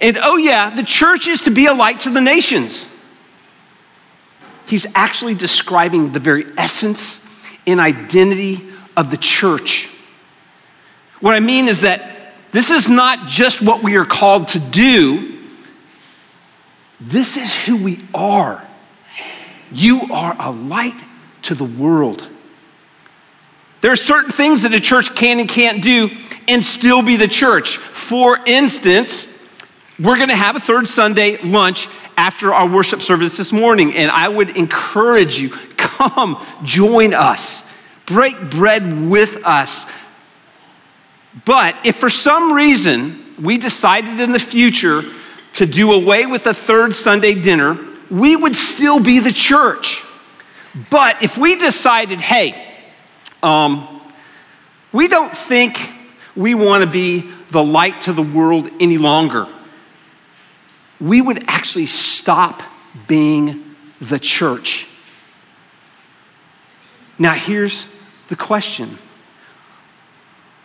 And 0.00 0.16
oh, 0.22 0.36
yeah, 0.36 0.70
the 0.70 0.84
church 0.84 1.26
is 1.26 1.42
to 1.42 1.50
be 1.50 1.66
a 1.66 1.74
light 1.74 2.00
to 2.00 2.10
the 2.10 2.20
nations. 2.20 2.86
He's 4.68 4.86
actually 4.94 5.34
describing 5.34 6.12
the 6.12 6.20
very 6.20 6.44
essence 6.56 7.20
and 7.66 7.80
identity 7.80 8.64
of 8.96 9.10
the 9.10 9.16
church. 9.16 9.88
What 11.20 11.34
I 11.34 11.40
mean 11.40 11.66
is 11.66 11.80
that 11.80 12.34
this 12.52 12.70
is 12.70 12.88
not 12.88 13.26
just 13.26 13.60
what 13.60 13.82
we 13.82 13.96
are 13.96 14.04
called 14.04 14.48
to 14.48 14.60
do, 14.60 15.31
this 17.02 17.36
is 17.36 17.52
who 17.52 17.76
we 17.82 17.98
are. 18.14 18.64
You 19.72 20.02
are 20.12 20.36
a 20.38 20.50
light 20.52 21.00
to 21.42 21.54
the 21.54 21.64
world. 21.64 22.28
There 23.80 23.90
are 23.90 23.96
certain 23.96 24.30
things 24.30 24.62
that 24.62 24.72
a 24.72 24.78
church 24.78 25.14
can 25.16 25.40
and 25.40 25.48
can't 25.48 25.82
do 25.82 26.10
and 26.46 26.64
still 26.64 27.02
be 27.02 27.16
the 27.16 27.26
church. 27.26 27.78
For 27.78 28.38
instance, 28.46 29.26
we're 29.98 30.16
going 30.16 30.28
to 30.28 30.36
have 30.36 30.54
a 30.54 30.60
third 30.60 30.86
Sunday 30.86 31.38
lunch 31.38 31.88
after 32.16 32.54
our 32.54 32.68
worship 32.68 33.00
service 33.00 33.36
this 33.36 33.52
morning, 33.52 33.94
and 33.94 34.08
I 34.10 34.28
would 34.28 34.56
encourage 34.56 35.40
you 35.40 35.48
come 35.76 36.40
join 36.62 37.14
us, 37.14 37.64
break 38.06 38.50
bread 38.50 39.10
with 39.10 39.44
us. 39.44 39.86
But 41.44 41.74
if 41.84 41.96
for 41.96 42.10
some 42.10 42.52
reason 42.52 43.34
we 43.40 43.58
decided 43.58 44.20
in 44.20 44.30
the 44.30 44.38
future 44.38 45.02
to 45.54 45.66
do 45.66 45.92
away 45.92 46.26
with 46.26 46.44
the 46.44 46.54
third 46.54 46.94
Sunday 46.94 47.34
dinner, 47.34 47.78
we 48.10 48.36
would 48.36 48.56
still 48.56 49.00
be 49.00 49.18
the 49.18 49.32
church. 49.32 50.02
But 50.90 51.22
if 51.22 51.36
we 51.36 51.56
decided, 51.56 52.20
hey, 52.20 52.62
um, 53.42 54.00
we 54.92 55.08
don't 55.08 55.34
think 55.34 55.78
we 56.34 56.54
want 56.54 56.84
to 56.84 56.90
be 56.90 57.30
the 57.50 57.62
light 57.62 58.02
to 58.02 58.12
the 58.12 58.22
world 58.22 58.68
any 58.80 58.98
longer, 58.98 59.46
we 61.00 61.20
would 61.20 61.44
actually 61.48 61.86
stop 61.86 62.62
being 63.06 63.76
the 64.00 64.18
church. 64.18 64.86
Now, 67.18 67.34
here's 67.34 67.86
the 68.28 68.36
question 68.36 68.98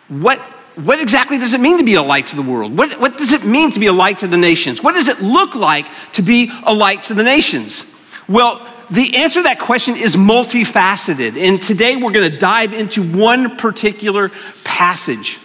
What 0.08 0.42
what 0.78 1.02
exactly 1.02 1.40
does 1.40 1.54
it 1.54 1.60
mean 1.60 1.80
to 1.80 1.84
be 1.84 1.96
a 1.96 2.04
light 2.04 2.28
to 2.28 2.36
the 2.36 2.44
world? 2.44 2.78
What, 2.78 3.00
what 3.00 3.18
does 3.18 3.32
it 3.32 3.44
mean 3.44 3.72
to 3.72 3.80
be 3.80 3.88
a 3.88 3.94
light 3.94 4.20
to 4.20 4.28
the 4.28 4.38
nations? 4.38 4.84
What 4.84 4.94
does 4.94 5.08
it 5.08 5.22
look 5.22 5.56
like 5.56 5.88
to 6.14 6.22
be 6.22 6.52
a 6.64 6.74
light 6.74 7.04
to 7.04 7.16
the 7.16 7.24
nations? 7.24 7.84
Well, 8.30 8.62
the 8.92 9.16
answer 9.16 9.40
to 9.40 9.44
that 9.44 9.60
question 9.60 9.96
is 9.96 10.16
multifaceted. 10.16 11.36
And 11.36 11.60
today 11.60 11.96
we're 11.96 12.12
going 12.12 12.32
to 12.32 12.38
dive 12.38 12.74
into 12.74 13.02
one 13.02 13.58
particular 13.58 14.30
passage 14.64 15.40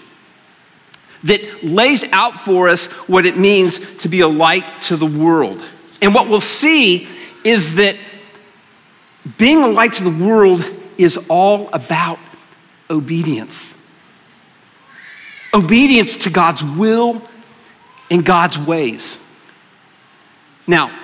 that 1.25 1.65
lays 1.65 2.05
out 2.13 2.35
for 2.35 2.69
us 2.69 2.87
what 3.09 3.25
it 3.25 3.39
means 3.39 3.79
to 3.99 4.11
be 4.11 4.21
a 4.21 4.29
light 4.29 4.67
to 4.83 4.97
the 4.97 5.07
world. 5.07 5.65
And 6.03 6.15
what 6.15 6.29
we'll 6.29 6.41
see 6.41 7.09
is 7.43 7.77
that 7.77 7.97
being 9.39 9.63
a 9.63 9.69
light 9.69 9.95
to 9.95 10.05
the 10.05 10.11
world 10.11 10.63
is 10.99 11.17
all 11.31 11.71
about 11.73 12.19
obedience 12.91 13.73
obedience 15.55 16.19
to 16.19 16.31
God's 16.31 16.63
will 16.65 17.23
and 18.11 18.25
God's 18.25 18.59
ways. 18.59 19.19
Now, 20.67 20.97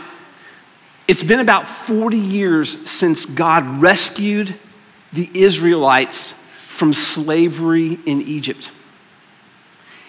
it's 1.06 1.22
been 1.22 1.40
about 1.40 1.68
40 1.68 2.18
years 2.18 2.90
since 2.90 3.24
God 3.24 3.80
rescued 3.80 4.54
the 5.12 5.28
Israelites 5.32 6.32
from 6.66 6.92
slavery 6.92 7.98
in 8.04 8.22
Egypt. 8.22 8.70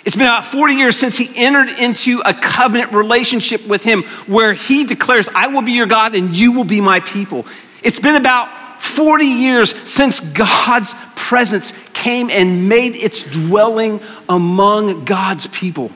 It's 0.05 0.15
been 0.15 0.25
about 0.25 0.45
40 0.45 0.75
years 0.75 0.97
since 0.97 1.17
he 1.17 1.31
entered 1.35 1.69
into 1.69 2.21
a 2.25 2.33
covenant 2.33 2.93
relationship 2.93 3.65
with 3.67 3.83
him 3.83 4.03
where 4.27 4.53
he 4.53 4.83
declares, 4.85 5.29
I 5.33 5.47
will 5.47 5.61
be 5.61 5.73
your 5.73 5.87
God 5.87 6.15
and 6.15 6.35
you 6.35 6.51
will 6.51 6.63
be 6.63 6.81
my 6.81 6.99
people. 6.99 7.45
It's 7.83 7.99
been 7.99 8.15
about 8.15 8.81
40 8.81 9.25
years 9.25 9.75
since 9.89 10.19
God's 10.19 10.93
presence 11.15 11.73
came 11.99 12.29
and 12.29 12.69
made 12.69 12.95
its 12.95 13.23
dwelling 13.23 14.01
among 14.29 15.03
God's 15.03 15.47
people. 15.47 15.91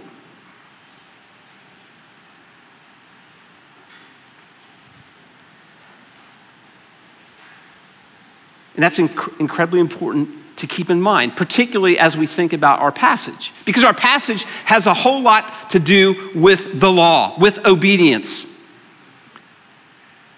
And 8.75 8.83
that's 8.83 8.99
inc- 8.99 9.39
incredibly 9.39 9.79
important 9.79 10.29
to 10.57 10.67
keep 10.67 10.89
in 10.89 11.01
mind, 11.01 11.37
particularly 11.37 11.97
as 11.97 12.17
we 12.17 12.27
think 12.27 12.51
about 12.51 12.79
our 12.79 12.91
passage. 12.91 13.53
Because 13.65 13.83
our 13.83 13.93
passage 13.93 14.43
has 14.65 14.87
a 14.87 14.93
whole 14.93 15.21
lot 15.21 15.69
to 15.69 15.79
do 15.79 16.31
with 16.35 16.79
the 16.79 16.91
law, 16.91 17.39
with 17.39 17.65
obedience. 17.65 18.45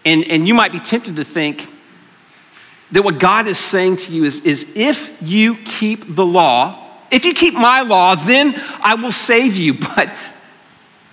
And, 0.04 0.24
and 0.26 0.48
you 0.48 0.54
might 0.54 0.72
be 0.72 0.80
tempted 0.80 1.16
to 1.16 1.24
think, 1.24 1.68
that 2.92 3.04
what 3.04 3.20
God 3.20 3.48
is 3.48 3.58
saying 3.58 3.98
to 3.98 4.14
you 4.14 4.24
is, 4.24 4.40
is 4.42 4.72
if 4.76 5.22
you 5.22 5.58
keep 5.58 6.16
the 6.16 6.26
law, 6.26 6.82
if 7.12 7.26
you 7.26 7.34
keep 7.34 7.54
my 7.54 7.82
law, 7.82 8.16
then 8.16 8.62
I 8.80 8.96
will 8.96 9.12
save 9.12 9.56
you. 9.58 9.76
But 9.96 10.16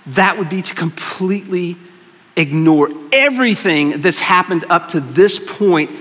that 0.07 0.37
would 0.37 0.49
be 0.49 0.61
to 0.61 0.75
completely 0.75 1.77
ignore 2.35 2.89
everything 3.11 4.01
that's 4.01 4.19
happened 4.19 4.65
up 4.69 4.89
to 4.89 4.99
this 4.99 5.39
point 5.39 5.91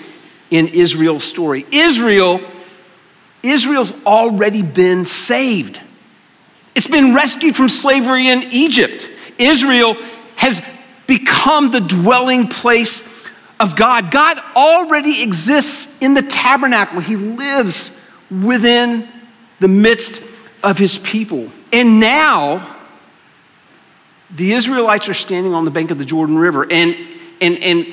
in 0.50 0.69
Israel's 0.69 1.23
story. 1.23 1.64
Israel, 1.71 2.41
Israel's 3.43 4.05
already 4.05 4.62
been 4.62 5.05
saved. 5.05 5.81
It's 6.75 6.88
been 6.88 7.14
rescued 7.14 7.55
from 7.55 7.69
slavery 7.69 8.29
in 8.29 8.43
Egypt. 8.50 9.09
Israel 9.38 9.95
has 10.37 10.64
become 11.07 11.71
the 11.71 11.81
dwelling 11.81 12.49
place 12.49 13.00
of 13.61 13.76
God. 13.76 14.11
God 14.11 14.38
already 14.56 15.23
exists 15.23 15.94
in 16.00 16.14
the 16.14 16.23
tabernacle, 16.23 17.00
He 17.00 17.16
lives 17.16 17.97
within 18.30 19.09
the 19.61 19.68
midst 19.68 20.23
of 20.62 20.78
His 20.78 20.99
people. 20.99 21.49
And 21.73 22.00
now, 22.00 22.76
the 24.30 24.52
Israelites 24.52 25.09
are 25.09 25.14
standing 25.14 25.54
on 25.54 25.64
the 25.64 25.71
bank 25.71 25.90
of 25.90 25.99
the 25.99 26.04
Jordan 26.04 26.38
River, 26.38 26.66
and, 26.71 26.97
and, 27.40 27.59
and 27.59 27.87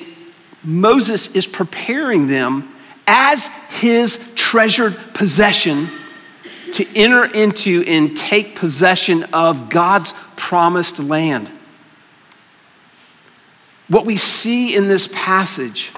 Moses 0.64 1.34
is 1.36 1.48
preparing 1.48 2.28
them 2.28 2.74
as 3.08 3.48
his 3.70 4.32
treasured 4.36 4.96
possession 5.14 5.88
to 6.74 6.86
enter 6.96 7.26
into 7.26 7.84
and 7.88 8.16
take 8.16 8.56
possession 8.56 9.24
of 9.34 9.70
God's 9.70 10.14
promised 10.36 11.00
land. 11.00 11.50
What 13.90 14.06
we 14.06 14.18
see 14.18 14.76
in 14.76 14.88
this 14.88 15.10
passage 15.12 15.92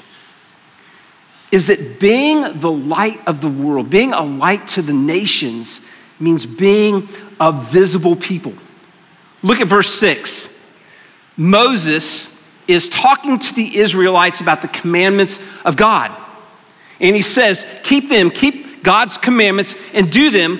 is 1.52 1.68
that 1.68 2.00
being 2.00 2.42
the 2.60 2.72
light 2.72 3.20
of 3.28 3.42
the 3.42 3.50
world, 3.50 3.90
being 3.90 4.14
a 4.14 4.24
light 4.24 4.68
to 4.70 4.82
the 4.82 4.94
nations, 4.94 5.82
means 6.20 6.46
being 6.46 7.08
a 7.40 7.52
visible 7.52 8.16
people. 8.16 8.54
Look 9.44 9.60
at 9.60 9.68
verse 9.68 9.94
6. 9.96 10.48
Moses 11.36 12.34
is 12.68 12.88
talking 12.88 13.40
to 13.40 13.54
the 13.54 13.78
Israelites 13.78 14.40
about 14.40 14.62
the 14.62 14.68
commandments 14.70 15.40
of 15.66 15.76
God. 15.76 16.16
And 17.02 17.16
he 17.16 17.22
says, 17.22 17.66
Keep 17.84 18.10
them, 18.10 18.30
keep 18.30 18.84
God's 18.84 19.18
commandments, 19.18 19.76
and 19.94 20.12
do 20.12 20.30
them, 20.30 20.60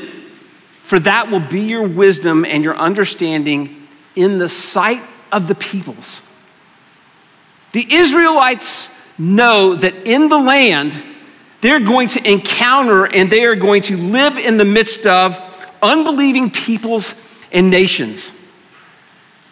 for 0.82 1.00
that 1.00 1.32
will 1.32 1.40
be 1.40 1.62
your 1.62 1.88
wisdom 1.88 2.44
and 2.44 2.64
your 2.64 2.76
understanding 2.76 3.88
in 4.16 4.40
the 4.40 4.50
sight 4.50 5.04
of 5.32 5.48
the 5.48 5.56
peoples. 5.56 6.22
The 7.72 7.94
Israelites 7.94 8.90
know 9.18 9.76
that 9.76 9.96
in 10.06 10.30
the 10.30 10.38
land, 10.38 11.02
they're 11.62 11.80
going 11.80 12.10
to 12.10 12.32
encounter 12.32 13.06
and 13.06 13.30
they 13.30 13.46
are 13.46 13.56
going 13.56 13.84
to 13.84 13.98
live 13.98 14.38
in 14.38 14.58
the 14.58 14.66
midst 14.66 15.06
of 15.06 15.40
unbelieving 15.82 16.52
peoples 16.52 17.16
and 17.52 17.70
nations. 17.70 18.32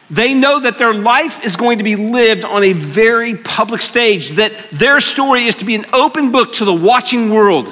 They 0.10 0.34
know 0.34 0.60
that 0.60 0.80
their 0.80 0.94
life 0.94 1.46
is 1.46 1.56
going 1.56 1.78
to 1.78 1.84
be 1.84 1.96
lived 1.96 2.44
on 2.44 2.64
a 2.64 2.74
very 2.74 3.36
public 3.36 3.82
stage, 3.82 4.30
that 4.32 4.52
their 4.72 5.00
story 5.00 5.46
is 5.46 5.56
to 5.56 5.66
be 5.66 5.76
an 5.76 5.86
open 5.94 6.32
book 6.32 6.54
to 6.54 6.66
the 6.66 6.74
watching 6.74 7.30
world. 7.30 7.72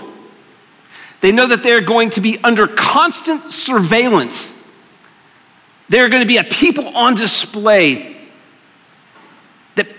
They 1.21 1.31
know 1.31 1.47
that 1.47 1.63
they're 1.63 1.81
going 1.81 2.11
to 2.11 2.21
be 2.21 2.37
under 2.43 2.67
constant 2.67 3.51
surveillance. 3.51 4.53
They're 5.89 6.09
going 6.09 6.21
to 6.21 6.27
be 6.27 6.37
a 6.37 6.43
people 6.43 6.95
on 6.95 7.15
display, 7.15 8.16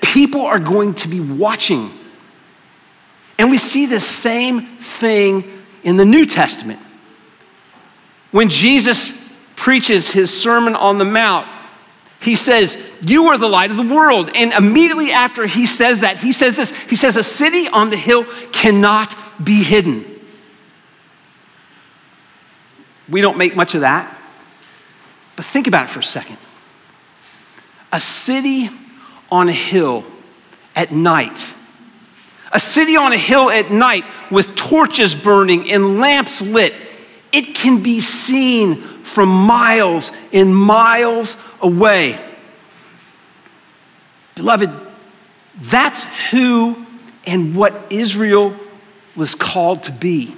people 0.09 0.47
are 0.47 0.59
going 0.59 0.95
to 0.95 1.09
be 1.09 1.21
watching. 1.21 1.91
And 3.39 3.51
we 3.51 3.59
see 3.59 3.87
the 3.87 4.01
same 4.01 4.63
thing 4.79 5.45
in 5.83 5.97
the 5.97 6.05
New 6.05 6.25
Testament. 6.25 6.81
When 8.31 8.49
Jesus 8.49 9.13
preaches 9.55 10.11
his 10.11 10.35
Sermon 10.37 10.75
on 10.75 10.99
the 10.99 11.05
Mount, 11.05 11.47
he 12.21 12.37
says, 12.37 12.79
You 13.03 13.27
are 13.27 13.39
the 13.39 13.49
light 13.49 13.71
of 13.71 13.77
the 13.77 13.95
world. 13.95 14.31
And 14.35 14.53
immediately 14.53 15.13
after 15.13 15.47
he 15.47 15.67
says 15.67 16.01
that, 16.01 16.19
he 16.19 16.33
says 16.33 16.57
this 16.57 16.71
He 16.85 16.97
says, 16.97 17.17
A 17.17 17.23
city 17.23 17.69
on 17.69 17.91
the 17.91 17.97
hill 17.97 18.25
cannot 18.51 19.15
be 19.45 19.63
hidden. 19.63 20.05
We 23.11 23.21
don't 23.21 23.39
make 23.39 23.55
much 23.55 23.75
of 23.75 23.83
that. 23.83 24.15
But 25.37 25.45
think 25.45 25.67
about 25.67 25.85
it 25.85 25.91
for 25.91 26.01
a 26.01 26.05
second. 26.05 26.39
A 27.93 28.01
city 28.01 28.69
on 29.31 29.49
a 29.49 29.53
hill 29.53 30.05
at 30.75 30.93
night, 30.93 31.55
a 32.53 32.61
city 32.61 32.97
on 32.97 33.13
a 33.13 33.19
hill 33.19 33.51
at 33.51 33.71
night 33.71 34.05
with 34.31 34.55
torches 34.57 35.15
burning 35.15 35.71
and 35.71 35.99
lamps 35.99 36.41
lit, 36.41 36.75
it 37.33 37.55
can 37.55 37.83
be 37.83 38.01
seen 38.01 38.77
from 39.03 39.29
miles 39.29 40.13
and 40.33 40.55
miles 40.55 41.37
away. 41.61 42.19
Beloved, 44.35 44.71
that's 45.61 46.05
who 46.31 46.87
and 47.27 47.57
what 47.57 47.87
Israel 47.91 48.55
was 49.17 49.35
called 49.35 49.83
to 49.85 49.93
be. 49.93 50.35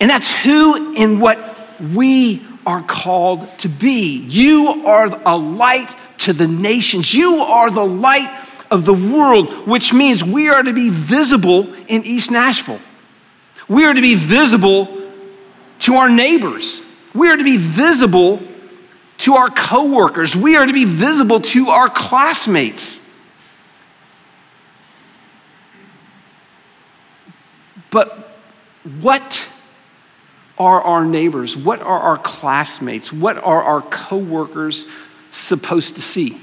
And 0.00 0.10
that's 0.10 0.30
who 0.42 0.96
and 0.96 1.20
what 1.20 1.38
we 1.80 2.44
are 2.66 2.82
called 2.82 3.46
to 3.58 3.68
be. 3.68 4.18
You 4.18 4.82
are 4.86 5.20
a 5.26 5.36
light 5.36 5.94
to 6.24 6.32
the 6.32 6.48
nations. 6.48 7.14
You 7.14 7.36
are 7.36 7.70
the 7.70 7.84
light 7.84 8.30
of 8.70 8.84
the 8.84 8.94
world, 8.94 9.66
which 9.66 9.92
means 9.92 10.24
we 10.24 10.48
are 10.48 10.62
to 10.62 10.72
be 10.72 10.88
visible 10.88 11.72
in 11.88 12.04
East 12.04 12.30
Nashville. 12.30 12.80
We 13.68 13.84
are 13.84 13.94
to 13.94 14.00
be 14.00 14.14
visible 14.14 15.02
to 15.80 15.94
our 15.94 16.08
neighbors. 16.08 16.80
We 17.14 17.30
are 17.30 17.36
to 17.36 17.44
be 17.44 17.56
visible 17.56 18.42
to 19.18 19.34
our 19.34 19.48
coworkers. 19.48 20.34
We 20.34 20.56
are 20.56 20.66
to 20.66 20.72
be 20.72 20.84
visible 20.84 21.40
to 21.40 21.68
our 21.68 21.88
classmates. 21.88 23.00
But 27.90 28.36
what 29.00 29.48
are 30.58 30.80
our 30.80 31.04
neighbors? 31.04 31.56
What 31.56 31.82
are 31.82 32.00
our 32.00 32.16
classmates? 32.16 33.12
What 33.12 33.36
are 33.36 33.62
our 33.62 33.82
coworkers 33.82 34.86
supposed 35.32 35.96
to 35.96 36.02
see? 36.02 36.38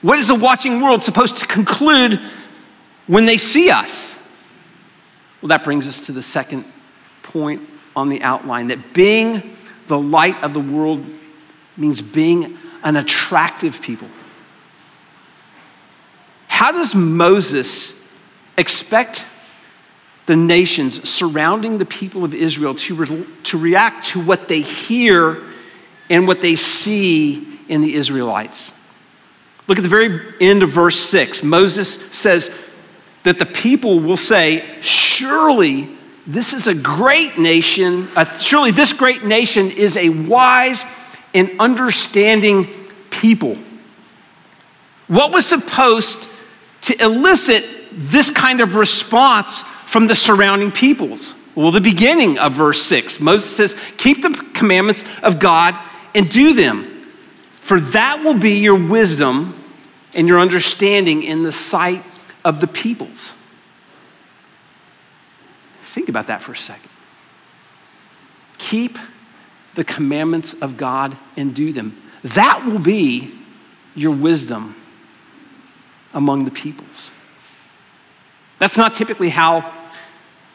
What 0.00 0.18
is 0.18 0.28
the 0.28 0.34
watching 0.34 0.80
world 0.80 1.02
supposed 1.02 1.36
to 1.38 1.46
conclude 1.46 2.20
when 3.06 3.24
they 3.24 3.36
see 3.36 3.70
us? 3.70 4.16
Well, 5.42 5.48
that 5.48 5.64
brings 5.64 5.86
us 5.86 6.06
to 6.06 6.12
the 6.12 6.22
second 6.22 6.64
point 7.22 7.68
on 7.94 8.08
the 8.08 8.22
outline 8.22 8.68
that 8.68 8.94
being 8.94 9.56
the 9.88 9.98
light 9.98 10.42
of 10.42 10.54
the 10.54 10.60
world 10.60 11.04
means 11.76 12.00
being 12.00 12.56
an 12.82 12.96
attractive 12.96 13.82
people. 13.82 14.08
How 16.46 16.72
does 16.72 16.94
Moses 16.94 17.94
expect 18.56 19.24
the 20.26 20.36
nations 20.36 21.08
surrounding 21.08 21.78
the 21.78 21.86
people 21.86 22.24
of 22.24 22.34
Israel 22.34 22.74
to, 22.74 22.94
re- 22.94 23.26
to 23.44 23.58
react 23.58 24.08
to 24.08 24.20
what 24.20 24.48
they 24.48 24.60
hear 24.60 25.42
and 26.10 26.26
what 26.26 26.40
they 26.40 26.56
see 26.56 27.58
in 27.68 27.80
the 27.80 27.94
Israelites? 27.94 28.72
Look 29.66 29.78
at 29.78 29.82
the 29.82 29.90
very 29.90 30.20
end 30.40 30.62
of 30.62 30.70
verse 30.70 30.98
6. 30.98 31.42
Moses 31.42 31.94
says 32.10 32.50
that 33.24 33.38
the 33.38 33.46
people 33.46 34.00
will 34.00 34.16
say, 34.16 34.64
Surely 34.80 35.94
this 36.26 36.52
is 36.52 36.66
a 36.66 36.74
great 36.74 37.38
nation. 37.38 38.08
Uh, 38.16 38.24
surely 38.38 38.70
this 38.70 38.92
great 38.92 39.24
nation 39.24 39.70
is 39.70 39.96
a 39.96 40.08
wise 40.08 40.84
and 41.34 41.50
understanding 41.60 42.68
people. 43.10 43.56
What 45.06 45.32
was 45.32 45.46
supposed 45.46 46.26
to 46.82 47.02
elicit 47.02 47.64
this 47.92 48.30
kind 48.30 48.60
of 48.60 48.74
response 48.74 49.60
from 49.60 50.06
the 50.06 50.14
surrounding 50.14 50.70
peoples? 50.70 51.34
Well, 51.54 51.70
the 51.70 51.80
beginning 51.80 52.38
of 52.38 52.52
verse 52.52 52.80
6, 52.82 53.20
Moses 53.20 53.56
says, 53.56 53.76
Keep 53.96 54.22
the 54.22 54.30
commandments 54.54 55.04
of 55.22 55.38
God 55.38 55.74
and 56.14 56.28
do 56.28 56.54
them, 56.54 57.06
for 57.52 57.80
that 57.80 58.22
will 58.22 58.38
be 58.38 58.58
your 58.58 58.78
wisdom 58.78 59.54
and 60.14 60.26
your 60.26 60.38
understanding 60.38 61.22
in 61.22 61.42
the 61.42 61.52
sight 61.52 62.02
of 62.44 62.60
the 62.60 62.66
peoples. 62.66 63.34
Think 65.82 66.08
about 66.08 66.28
that 66.28 66.42
for 66.42 66.52
a 66.52 66.56
second. 66.56 66.90
Keep 68.58 68.98
the 69.74 69.84
commandments 69.84 70.54
of 70.54 70.76
God 70.76 71.16
and 71.36 71.54
do 71.54 71.72
them. 71.72 72.00
That 72.24 72.64
will 72.64 72.78
be 72.78 73.34
your 73.94 74.14
wisdom 74.14 74.74
among 76.14 76.44
the 76.44 76.50
peoples. 76.50 77.10
That's 78.58 78.76
not 78.76 78.94
typically 78.94 79.28
how 79.28 79.72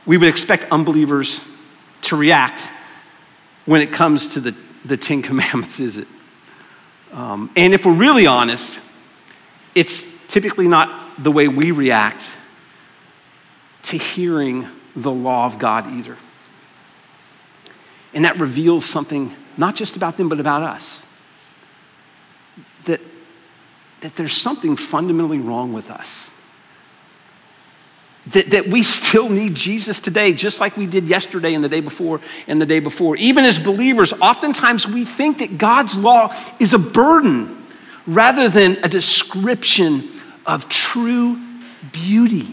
we 0.06 0.18
would 0.18 0.28
expect 0.28 0.66
unbelievers 0.72 1.40
to 2.04 2.16
react 2.16 2.62
when 3.66 3.82
it 3.82 3.94
comes 3.94 4.28
to 4.30 4.42
the, 4.42 4.56
the 4.86 4.98
Ten 4.98 5.22
Commandments, 5.22 5.80
is 5.80 5.98
it? 5.98 6.08
Um, 7.12 7.52
and 7.56 7.74
if 7.74 7.86
we're 7.86 7.94
really 7.94 8.26
honest, 8.26 8.80
it's 9.76 10.08
typically 10.28 10.68
not 10.68 11.24
the 11.24 11.32
way 11.32 11.48
we 11.48 11.72
react 11.72 12.24
to 13.84 13.98
hearing 13.98 14.68
the 14.96 15.12
law 15.12 15.46
of 15.46 15.60
God 15.60 15.88
either. 15.92 16.18
And 18.14 18.26
that 18.26 18.40
reveals 18.40 18.86
something 18.86 19.36
not 19.58 19.76
just 19.76 19.96
about 19.96 20.18
them, 20.18 20.30
but 20.30 20.40
about 20.40 20.64
us. 20.64 21.06
That, 22.86 23.02
that 24.02 24.16
there's 24.16 24.36
something 24.36 24.76
fundamentally 24.76 25.40
wrong 25.40 25.74
with 25.74 25.92
us. 25.92 26.30
That, 28.32 28.52
that 28.52 28.68
we 28.68 28.84
still 28.84 29.28
need 29.28 29.54
Jesus 29.54 30.00
today, 30.00 30.32
just 30.32 30.62
like 30.62 30.78
we 30.78 30.88
did 30.88 31.10
yesterday 31.10 31.54
and 31.56 31.64
the 31.64 31.68
day 31.68 31.82
before 31.82 32.22
and 32.48 32.62
the 32.62 32.66
day 32.66 32.80
before. 32.80 33.18
Even 33.18 33.44
as 33.44 33.60
believers, 33.60 34.14
oftentimes 34.14 34.88
we 34.88 35.04
think 35.04 35.40
that 35.40 35.58
God's 35.58 35.98
law 35.98 36.34
is 36.58 36.74
a 36.74 36.80
burden 36.80 37.66
rather 38.08 38.48
than 38.48 38.78
a 38.82 38.88
description 38.88 40.10
of 40.46 40.70
true 40.70 41.38
beauty. 41.92 42.48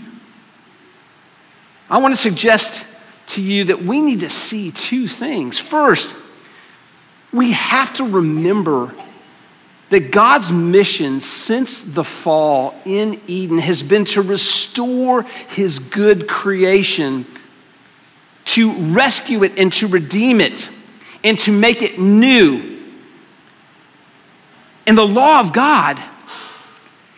I 1.89 1.99
want 1.99 2.15
to 2.15 2.21
suggest 2.21 2.85
to 3.29 3.43
you 3.43 3.65
that 3.65 3.83
we 3.83 4.01
need 4.01 4.21
to 4.21 4.31
see 4.31 4.73
two 4.73 5.07
things. 5.07 5.61
First, 5.61 6.13
we 7.33 7.53
have 7.53 7.95
to 7.95 8.05
remember 8.05 8.93
that 9.91 10.13
God's 10.13 10.53
mission 10.53 11.21
since 11.21 11.81
the 11.81 12.05
fall 12.05 12.75
in 12.85 13.21
Eden 13.27 13.59
has 13.59 13.83
been 13.83 14.05
to 14.07 14.23
restore 14.23 15.23
his 15.23 15.79
good 15.81 16.29
creation, 16.29 17.27
to 18.47 18.73
rescue 18.73 19.43
it 19.45 19.59
and 19.59 19.73
to 19.75 19.89
redeem 19.89 20.41
it, 20.41 20.69
and 21.23 21.39
to 21.41 21.53
make 21.53 21.83
it 21.83 21.99
new. 21.99 22.79
And 24.87 24.97
the 24.97 25.07
law 25.07 25.41
of 25.41 25.53
God, 25.53 26.01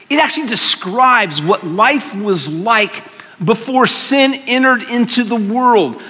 it 0.09 0.19
actually 0.19 0.49
describes 0.49 1.43
what 1.43 1.65
life 1.65 2.15
was 2.15 2.53
like 2.53 3.05
before 3.43 3.87
sin 3.87 4.35
entered 4.47 4.83
into 4.83 5.25
the 5.25 5.37
world. 5.37 6.03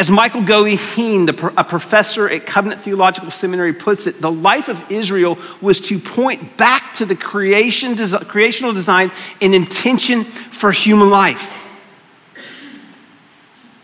As 0.00 0.10
Michael 0.10 0.40
Goheen, 0.40 1.28
a 1.58 1.62
professor 1.62 2.26
at 2.26 2.46
Covenant 2.46 2.80
Theological 2.80 3.30
Seminary, 3.30 3.74
puts 3.74 4.06
it, 4.06 4.18
the 4.18 4.32
life 4.32 4.70
of 4.70 4.82
Israel 4.90 5.36
was 5.60 5.78
to 5.80 5.98
point 5.98 6.56
back 6.56 6.94
to 6.94 7.04
the 7.04 7.14
creation, 7.14 7.98
creational 8.24 8.72
design 8.72 9.12
and 9.42 9.54
intention 9.54 10.24
for 10.24 10.72
human 10.72 11.10
life. 11.10 11.54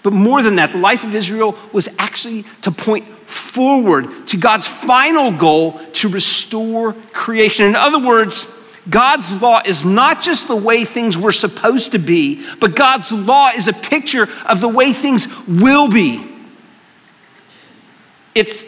But 0.02 0.14
more 0.14 0.42
than 0.42 0.56
that, 0.56 0.72
the 0.72 0.78
life 0.78 1.04
of 1.04 1.14
Israel 1.14 1.54
was 1.70 1.86
actually 1.98 2.46
to 2.62 2.72
point 2.72 3.06
forward 3.28 4.26
to 4.28 4.38
God's 4.38 4.66
final 4.66 5.30
goal 5.30 5.78
to 5.94 6.08
restore 6.08 6.94
creation. 7.12 7.66
In 7.66 7.76
other 7.76 7.98
words, 7.98 8.50
God's 8.88 9.40
law 9.42 9.62
is 9.64 9.84
not 9.84 10.22
just 10.22 10.46
the 10.46 10.56
way 10.56 10.84
things 10.84 11.18
were 11.18 11.32
supposed 11.32 11.92
to 11.92 11.98
be, 11.98 12.46
but 12.60 12.76
God's 12.76 13.10
law 13.10 13.50
is 13.50 13.66
a 13.66 13.72
picture 13.72 14.28
of 14.46 14.60
the 14.60 14.68
way 14.68 14.92
things 14.92 15.26
will 15.46 15.88
be. 15.88 16.24
It's 18.34 18.64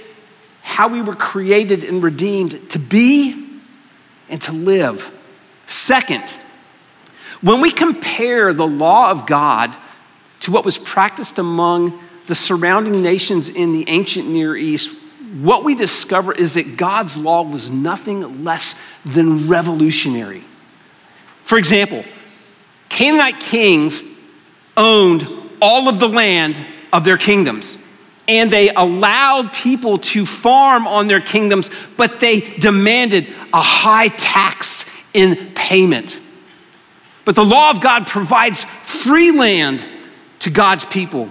how 0.63 0.89
we 0.89 1.03
were 1.03 1.15
created 1.15 1.85
and 1.85 2.03
redeemed 2.03 2.71
to 2.71 2.79
be 2.79 3.49
and 4.29 4.41
to 4.43 4.53
live. 4.53 5.13
Second, 5.67 6.25
when 7.41 7.61
we 7.61 7.71
compare 7.71 8.53
the 8.53 8.67
law 8.67 9.11
of 9.11 9.27
God 9.27 9.75
to 10.41 10.51
what 10.51 10.65
was 10.65 10.79
practiced 10.79 11.39
among 11.39 12.03
the 12.27 12.35
surrounding 12.35 13.03
nations 13.03 13.49
in 13.49 13.73
the 13.73 13.89
ancient 13.89 14.29
Near 14.29 14.57
East, 14.57 14.97
what 15.43 15.65
we 15.65 15.75
discover 15.75 16.33
is 16.33 16.55
that 16.55 16.77
God's 16.77 17.17
law 17.17 17.43
was 17.43 17.71
nothing 17.71 18.45
less 18.45 18.75
than 19.05 19.49
revolutionary. 19.49 20.43
For 21.43 21.59
example, 21.59 22.05
Canaanite 22.89 23.41
kings 23.41 24.03
owned 24.77 25.29
all 25.61 25.89
of 25.89 25.99
the 25.99 26.09
land 26.09 26.65
of 26.93 27.05
their 27.05 27.19
kingdoms. 27.19 27.79
And 28.27 28.51
they 28.51 28.69
allowed 28.69 29.55
people 29.55 29.99
to 29.99 30.27
farm 30.27 30.87
on 30.87 31.07
their 31.07 31.21
kingdoms, 31.21 31.71
but 31.97 32.21
they 32.21 32.41
demanded 32.41 33.27
a 33.53 33.63
high 33.63 34.09
tax 34.09 34.85
in 35.15 35.53
payment. 35.55 36.19
But 37.25 37.37
the 37.37 37.45
law 37.45 37.71
of 37.71 37.81
God 37.81 38.07
provides 38.07 38.65
free 38.65 39.33
land 39.33 39.87
to 40.41 40.51
God's 40.51 40.85
people. 40.85 41.31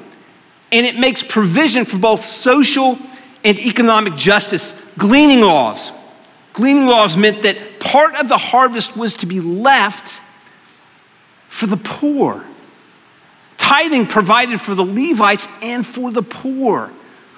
And 0.71 0.85
it 0.85 0.97
makes 0.97 1.23
provision 1.23 1.85
for 1.85 1.97
both 1.97 2.23
social 2.23 2.97
and 3.47 3.57
economic 3.59 4.15
justice. 4.15 4.73
Gleaning 4.97 5.39
laws. 5.39 5.93
Gleaning 6.51 6.85
laws 6.85 7.15
meant 7.15 7.43
that 7.43 7.79
part 7.79 8.15
of 8.15 8.27
the 8.27 8.37
harvest 8.37 8.97
was 8.97 9.15
to 9.17 9.25
be 9.25 9.39
left 9.39 10.21
for 11.47 11.65
the 11.65 11.77
poor. 11.77 12.43
Tithing 13.55 14.07
provided 14.07 14.59
for 14.59 14.75
the 14.75 14.83
Levites 14.83 15.47
and 15.61 15.87
for 15.87 16.11
the 16.11 16.21
poor. 16.21 16.91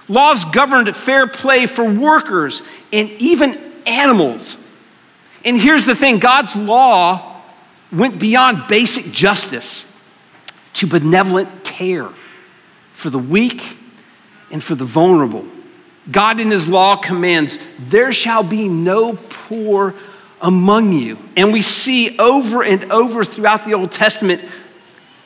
Laws 0.07 0.45
governed 0.45 0.93
fair 0.95 1.27
play 1.27 1.67
for 1.67 1.83
workers 1.83 2.63
and 2.91 3.11
even 3.19 3.55
animals. 3.85 4.57
And 5.45 5.55
here's 5.57 5.85
the 5.85 5.95
thing 5.95 6.17
God's 6.17 6.55
law 6.55 7.41
went 7.91 8.19
beyond 8.19 8.67
basic 8.67 9.11
justice 9.11 9.85
to 10.73 10.87
benevolent 10.87 11.63
care 11.63 12.09
for 12.93 13.11
the 13.11 13.19
weak 13.19 13.77
and 14.51 14.63
for 14.63 14.73
the 14.73 14.85
vulnerable. 14.85 15.45
God 16.11 16.39
in 16.39 16.51
his 16.51 16.67
law 16.67 16.95
commands, 16.95 17.59
There 17.77 18.11
shall 18.11 18.43
be 18.43 18.67
no 18.67 19.17
poor 19.29 19.95
among 20.41 20.93
you. 20.93 21.17
And 21.35 21.51
we 21.51 21.61
see 21.61 22.17
over 22.17 22.63
and 22.63 22.91
over 22.91 23.23
throughout 23.25 23.65
the 23.65 23.73
Old 23.73 23.91
Testament 23.91 24.41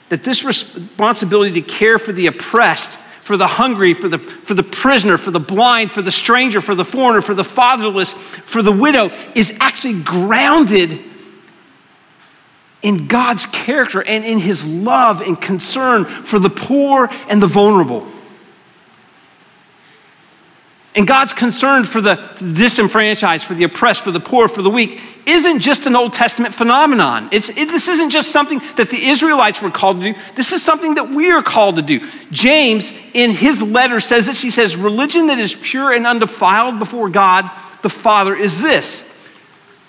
that 0.10 0.24
this 0.24 0.44
responsibility 0.44 1.62
to 1.62 1.68
care 1.68 1.98
for 1.98 2.12
the 2.12 2.28
oppressed, 2.28 2.98
for 3.24 3.38
the 3.38 3.48
hungry, 3.48 3.94
for 3.94 4.10
the, 4.10 4.20
for 4.20 4.54
the 4.54 4.64
prisoner, 4.64 5.18
for 5.18 5.32
the 5.32 5.40
blind, 5.40 5.92
for 5.92 6.02
the 6.02 6.12
stranger, 6.12 6.62
for 6.62 6.76
the 6.76 6.86
foreigner, 6.86 7.22
for 7.22 7.34
the 7.34 7.44
fatherless, 7.44 8.12
for 8.12 8.62
the 8.62 8.72
widow 8.72 9.12
is 9.36 9.56
actually 9.60 10.02
grounded 10.02 11.00
in 12.82 13.08
God's 13.08 13.46
character 13.46 14.04
and 14.04 14.26
in 14.26 14.40
his 14.40 14.66
love 14.66 15.22
and 15.22 15.40
concern 15.40 16.04
for 16.06 16.38
the 16.38 16.50
poor 16.50 17.10
and 17.30 17.42
the 17.42 17.48
vulnerable. 17.48 18.06
And 20.96 21.08
God's 21.08 21.34
concern 21.34 21.86
for 21.86 22.02
the 22.02 22.16
disenfranchised, 22.38 23.44
for 23.44 23.56
the 23.56 23.64
oppressed, 23.64 24.04
for 24.04 24.12
the 24.12 24.20
poor, 24.20 24.48
for 24.48 24.62
the 24.62 24.70
weak 24.70 25.02
isn't 25.26 25.60
just 25.60 25.88
an 25.88 25.96
Old 25.96 26.14
Testament 26.14 26.54
phenomenon. 26.54 27.30
It's, 27.32 27.50
it, 27.50 27.68
this 27.70 27.88
isn't 27.88 28.12
just 28.12 28.32
something 28.32 28.62
that 28.76 28.90
the 28.90 29.08
Israelites 29.08 29.62
were 29.62 29.72
called 29.72 30.02
to 30.02 30.14
do. 30.14 30.20
This 30.36 30.52
is 30.52 30.62
something 30.62 30.96
that 30.96 31.10
we 31.10 31.32
are 31.32 31.42
called 31.42 31.78
to 31.78 31.82
do. 31.82 32.08
James, 32.30 32.92
in 33.14 33.32
his 33.32 33.62
letter, 33.62 34.00
says 34.00 34.28
this. 34.28 34.42
He 34.42 34.52
says, 34.52 34.76
Religion 34.76 35.28
that 35.28 35.40
is 35.40 35.56
pure 35.56 35.92
and 35.92 36.06
undefiled 36.06 36.78
before 36.78 37.10
God 37.10 37.50
the 37.82 37.90
Father 37.90 38.36
is 38.36 38.62
this 38.62 39.04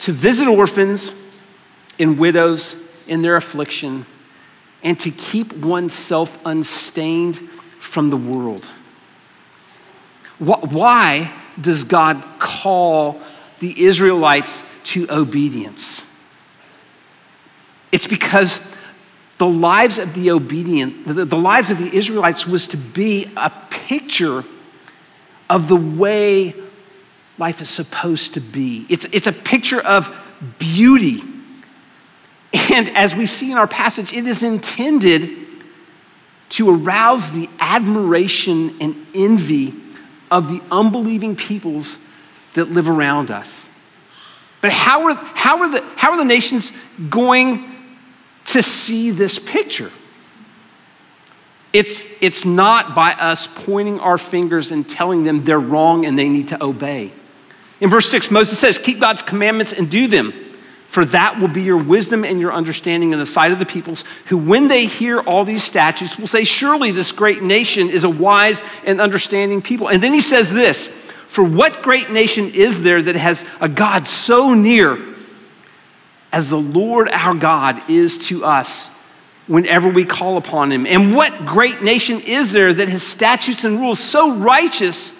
to 0.00 0.12
visit 0.12 0.48
orphans 0.48 1.12
and 1.98 2.18
widows 2.18 2.76
in 3.06 3.22
their 3.22 3.36
affliction 3.36 4.06
and 4.82 4.98
to 5.00 5.10
keep 5.10 5.52
oneself 5.54 6.38
unstained 6.44 7.36
from 7.78 8.10
the 8.10 8.16
world. 8.16 8.66
Why 10.38 11.32
does 11.60 11.84
God 11.84 12.22
call 12.38 13.20
the 13.60 13.84
Israelites 13.84 14.62
to 14.84 15.06
obedience? 15.10 16.04
It's 17.92 18.08
because 18.08 18.66
the 19.38 19.46
lives 19.46 19.98
of 19.98 20.14
the 20.14 20.30
obedient, 20.30 21.06
the, 21.06 21.36
lives 21.36 21.70
of 21.70 21.78
the 21.78 21.94
Israelites 21.94 22.46
was 22.46 22.66
to 22.68 22.76
be 22.76 23.30
a 23.36 23.50
picture 23.70 24.44
of 25.48 25.68
the 25.68 25.76
way 25.76 26.54
life 27.38 27.60
is 27.60 27.70
supposed 27.70 28.34
to 28.34 28.40
be. 28.40 28.86
It's, 28.88 29.04
it's 29.06 29.26
a 29.26 29.32
picture 29.32 29.80
of 29.80 30.14
beauty. 30.58 31.22
And 32.72 32.88
as 32.96 33.14
we 33.14 33.26
see 33.26 33.50
in 33.50 33.58
our 33.58 33.66
passage, 33.66 34.12
it 34.12 34.26
is 34.26 34.42
intended 34.42 35.30
to 36.50 36.70
arouse 36.70 37.32
the 37.32 37.48
admiration 37.58 38.76
and 38.80 39.06
envy 39.14 39.74
of 40.30 40.48
the 40.48 40.62
unbelieving 40.70 41.36
peoples 41.36 41.98
that 42.54 42.70
live 42.70 42.88
around 42.88 43.30
us. 43.30 43.68
But 44.60 44.72
how 44.72 45.08
are, 45.08 45.14
how 45.34 45.60
are, 45.60 45.68
the, 45.68 45.82
how 45.96 46.12
are 46.12 46.16
the 46.16 46.24
nations 46.24 46.72
going 47.10 47.64
to 48.46 48.62
see 48.62 49.10
this 49.10 49.38
picture? 49.38 49.90
It's, 51.72 52.04
it's 52.20 52.44
not 52.44 52.94
by 52.94 53.12
us 53.12 53.46
pointing 53.46 53.98
our 54.00 54.16
fingers 54.16 54.70
and 54.70 54.88
telling 54.88 55.24
them 55.24 55.44
they're 55.44 55.58
wrong 55.58 56.06
and 56.06 56.18
they 56.18 56.28
need 56.28 56.48
to 56.48 56.64
obey. 56.64 57.12
In 57.80 57.90
verse 57.90 58.08
6, 58.10 58.30
Moses 58.30 58.58
says, 58.58 58.78
Keep 58.78 59.00
God's 59.00 59.22
commandments 59.22 59.72
and 59.72 59.90
do 59.90 60.06
them, 60.06 60.32
for 60.94 61.04
that 61.06 61.40
will 61.40 61.48
be 61.48 61.64
your 61.64 61.82
wisdom 61.82 62.24
and 62.24 62.40
your 62.40 62.52
understanding 62.52 63.12
in 63.12 63.18
the 63.18 63.26
sight 63.26 63.50
of 63.50 63.58
the 63.58 63.66
peoples, 63.66 64.04
who, 64.26 64.38
when 64.38 64.68
they 64.68 64.86
hear 64.86 65.18
all 65.18 65.44
these 65.44 65.64
statutes, 65.64 66.16
will 66.16 66.28
say, 66.28 66.44
Surely 66.44 66.92
this 66.92 67.10
great 67.10 67.42
nation 67.42 67.90
is 67.90 68.04
a 68.04 68.08
wise 68.08 68.62
and 68.84 69.00
understanding 69.00 69.60
people. 69.60 69.88
And 69.88 70.00
then 70.00 70.12
he 70.12 70.20
says 70.20 70.54
this 70.54 70.86
For 71.26 71.42
what 71.42 71.82
great 71.82 72.10
nation 72.10 72.52
is 72.54 72.84
there 72.84 73.02
that 73.02 73.16
has 73.16 73.44
a 73.60 73.68
God 73.68 74.06
so 74.06 74.54
near 74.54 75.04
as 76.32 76.50
the 76.50 76.60
Lord 76.60 77.08
our 77.08 77.34
God 77.34 77.82
is 77.90 78.28
to 78.28 78.44
us? 78.44 78.88
Whenever 79.48 79.88
we 79.88 80.04
call 80.04 80.36
upon 80.36 80.70
him. 80.70 80.86
And 80.86 81.12
what 81.12 81.44
great 81.44 81.82
nation 81.82 82.20
is 82.20 82.52
there 82.52 82.72
that 82.72 82.88
has 82.88 83.02
statutes 83.02 83.64
and 83.64 83.80
rules 83.80 83.98
so 83.98 84.36
righteous 84.36 85.12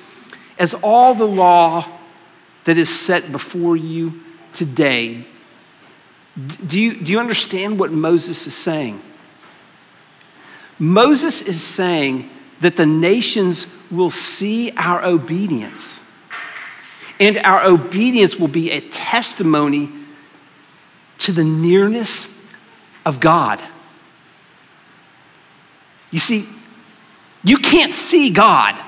as 0.56 0.72
all 0.72 1.14
the 1.14 1.26
law 1.26 1.84
that 2.62 2.78
is 2.78 2.96
set 2.96 3.32
before 3.32 3.76
you 3.76 4.20
today? 4.52 5.26
Do 6.66 6.80
you, 6.80 6.96
do 6.96 7.12
you 7.12 7.20
understand 7.20 7.78
what 7.78 7.92
Moses 7.92 8.46
is 8.46 8.56
saying? 8.56 9.00
Moses 10.78 11.42
is 11.42 11.62
saying 11.62 12.30
that 12.60 12.76
the 12.76 12.86
nations 12.86 13.66
will 13.90 14.10
see 14.10 14.72
our 14.72 15.04
obedience, 15.04 16.00
and 17.20 17.38
our 17.38 17.64
obedience 17.64 18.36
will 18.36 18.48
be 18.48 18.72
a 18.72 18.80
testimony 18.80 19.90
to 21.18 21.32
the 21.32 21.44
nearness 21.44 22.28
of 23.06 23.20
God. 23.20 23.62
You 26.10 26.18
see, 26.18 26.48
you 27.44 27.58
can't 27.58 27.94
see 27.94 28.30
God 28.30 28.80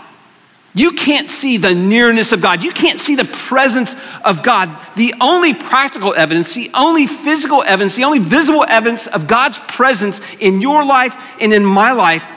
you 0.76 0.92
can't 0.92 1.30
see 1.30 1.56
the 1.56 1.74
nearness 1.74 2.32
of 2.32 2.42
God. 2.42 2.62
You 2.62 2.70
can't 2.70 3.00
see 3.00 3.14
the 3.16 3.24
presence 3.24 3.96
of 4.22 4.42
God. 4.42 4.70
The 4.94 5.14
only 5.22 5.54
practical 5.54 6.14
evidence, 6.14 6.52
the 6.52 6.70
only 6.74 7.06
physical 7.06 7.62
evidence, 7.62 7.96
the 7.96 8.04
only 8.04 8.18
visible 8.18 8.62
evidence 8.62 9.06
of 9.06 9.26
God's 9.26 9.58
presence 9.58 10.20
in 10.38 10.60
your 10.60 10.84
life 10.84 11.16
and 11.40 11.54
in 11.54 11.64
my 11.64 11.92
life 11.92 12.28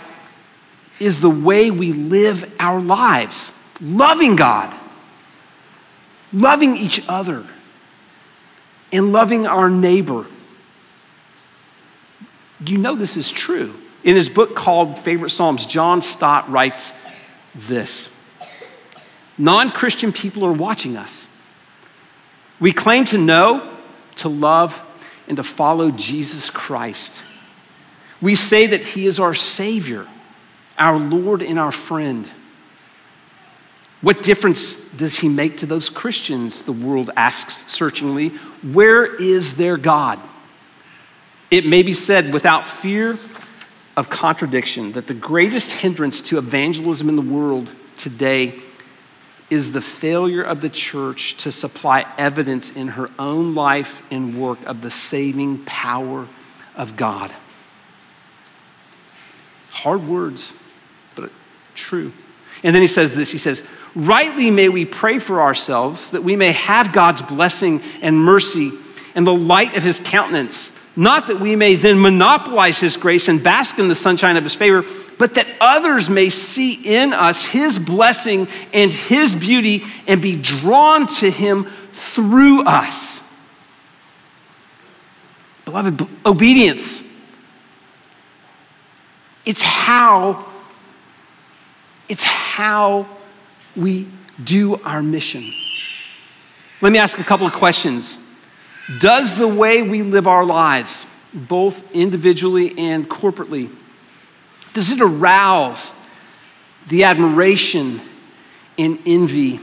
is 1.02 1.20
the 1.20 1.30
way 1.30 1.70
we 1.70 1.92
live 1.92 2.50
our 2.62 2.80
lives 2.80 3.52
loving 3.82 4.38
God, 4.38 4.74
loving 6.32 6.78
each 6.78 7.04
other, 7.10 7.46
and 8.94 9.12
loving 9.12 9.48
our 9.48 9.70
neighbor. 9.70 10.26
You 12.66 12.78
know 12.78 12.96
this 12.96 13.18
is 13.18 13.30
true? 13.30 13.74
In 14.06 14.16
his 14.16 14.30
book 14.30 14.56
called 14.56 14.98
Favorite 14.98 15.32
Psalms, 15.32 15.66
John 15.66 16.02
Stott 16.02 16.50
writes 16.50 16.94
this 17.54 18.10
non 19.40 19.72
Christian 19.72 20.14
people 20.14 20.46
are 20.46 20.54
watching 20.54 20.96
us. 20.96 21.26
We 22.60 22.74
claim 22.74 23.06
to 23.06 23.18
know, 23.18 23.68
to 24.18 24.30
love, 24.30 24.80
and 25.28 25.38
to 25.38 25.44
follow 25.44 25.90
Jesus 25.90 26.50
Christ. 26.50 27.24
We 28.22 28.36
say 28.36 28.68
that 28.68 28.82
He 28.82 29.08
is 29.08 29.20
our 29.20 29.34
Savior, 29.34 30.06
our 30.78 31.00
Lord, 31.00 31.42
and 31.42 31.58
our 31.58 31.72
friend. 31.72 32.30
What 34.02 34.24
difference 34.24 34.76
does 34.98 35.20
He 35.20 35.30
make 35.30 35.58
to 35.58 35.66
those 35.66 35.90
Christians? 35.90 36.62
The 36.62 36.74
world 36.74 37.10
asks 37.16 37.72
searchingly. 37.72 38.30
Where 38.62 39.06
is 39.16 39.56
their 39.56 39.78
God? 39.78 40.20
It 41.50 41.66
may 41.66 41.82
be 41.82 41.94
said 41.94 42.34
without 42.34 42.68
fear 42.68 43.18
of 43.96 44.10
contradiction 44.10 44.92
that 44.94 45.08
the 45.08 45.14
greatest 45.14 45.74
hindrance 45.74 46.22
to 46.24 46.38
evangelism 46.38 47.10
in 47.10 47.16
the 47.16 47.22
world 47.22 47.72
today 47.98 48.62
is 49.50 49.72
the 49.72 49.82
failure 49.82 50.44
of 50.44 50.62
the 50.62 50.70
church 50.70 51.36
to 51.38 51.52
supply 51.52 52.06
evidence 52.18 52.70
in 52.70 52.90
her 52.90 53.10
own 53.18 53.56
life 53.56 54.02
and 54.12 54.40
work 54.40 54.60
of 54.66 54.82
the 54.82 54.92
saving 54.92 55.64
power 55.66 56.28
of 56.76 56.96
God. 56.96 57.34
Hard 59.72 60.08
words, 60.08 60.54
but 61.16 61.32
true. 61.74 62.14
And 62.64 62.76
then 62.76 62.82
he 62.82 62.88
says 62.88 63.16
this 63.16 63.32
he 63.32 63.38
says, 63.38 63.64
Rightly 63.96 64.52
may 64.52 64.70
we 64.70 64.86
pray 64.86 65.20
for 65.20 65.42
ourselves 65.42 66.12
that 66.12 66.24
we 66.24 66.36
may 66.36 66.52
have 66.52 66.94
God's 66.94 67.22
blessing 67.22 67.82
and 68.02 68.18
mercy 68.18 68.72
and 69.16 69.26
the 69.26 69.34
light 69.34 69.76
of 69.76 69.84
his 69.84 70.00
countenance 70.00 70.72
not 71.00 71.28
that 71.28 71.40
we 71.40 71.56
may 71.56 71.76
then 71.76 72.02
monopolize 72.02 72.78
his 72.78 72.98
grace 72.98 73.30
and 73.30 73.42
bask 73.42 73.80
in 73.80 73.88
the 73.88 73.96
sunshine 73.96 74.36
of 74.36 74.44
his 74.44 74.54
favor, 74.54 74.84
but 75.18 75.36
that 75.36 75.48
others 75.62 76.10
may 76.10 76.30
see 76.30 76.74
in 76.74 77.14
us 77.14 77.46
his 77.46 77.80
blessing 77.80 78.50
and 78.74 78.94
his 78.94 79.34
beauty 79.34 79.84
and 80.08 80.22
be 80.22 80.36
drawn 80.36 81.08
to 81.08 81.32
him 81.32 81.70
through 81.94 82.64
us. 82.64 83.22
Beloved, 85.64 86.06
obedience. 86.26 87.02
It's 89.46 89.62
how 89.62 90.46
it's 92.10 92.24
how 92.24 93.08
we 93.74 94.06
do 94.44 94.76
our 94.84 95.02
mission. 95.02 95.50
Let 96.82 96.92
me 96.92 97.00
ask 97.00 97.18
a 97.20 97.24
couple 97.24 97.48
of 97.48 97.54
questions. 97.54 98.20
Does 98.98 99.38
the 99.38 99.48
way 99.48 99.84
we 99.84 100.02
live 100.02 100.26
our 100.26 100.44
lives, 100.44 101.06
both 101.34 101.90
individually 101.92 102.76
and 102.78 103.08
corporately, 103.08 103.70
does 104.74 104.92
it 104.92 105.00
arouse 105.00 105.94
the 106.88 107.04
admiration 107.04 108.02
and 108.78 109.00
envy 109.06 109.60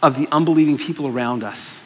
of 0.00 0.16
the 0.16 0.28
unbelieving 0.30 0.78
people 0.78 1.08
around 1.08 1.42
us? 1.42 1.80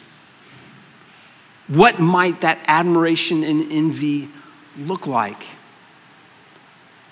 What 1.67 1.99
might 1.99 2.41
that 2.41 2.59
admiration 2.67 3.43
and 3.43 3.71
envy 3.71 4.29
look 4.77 5.07
like? 5.07 5.43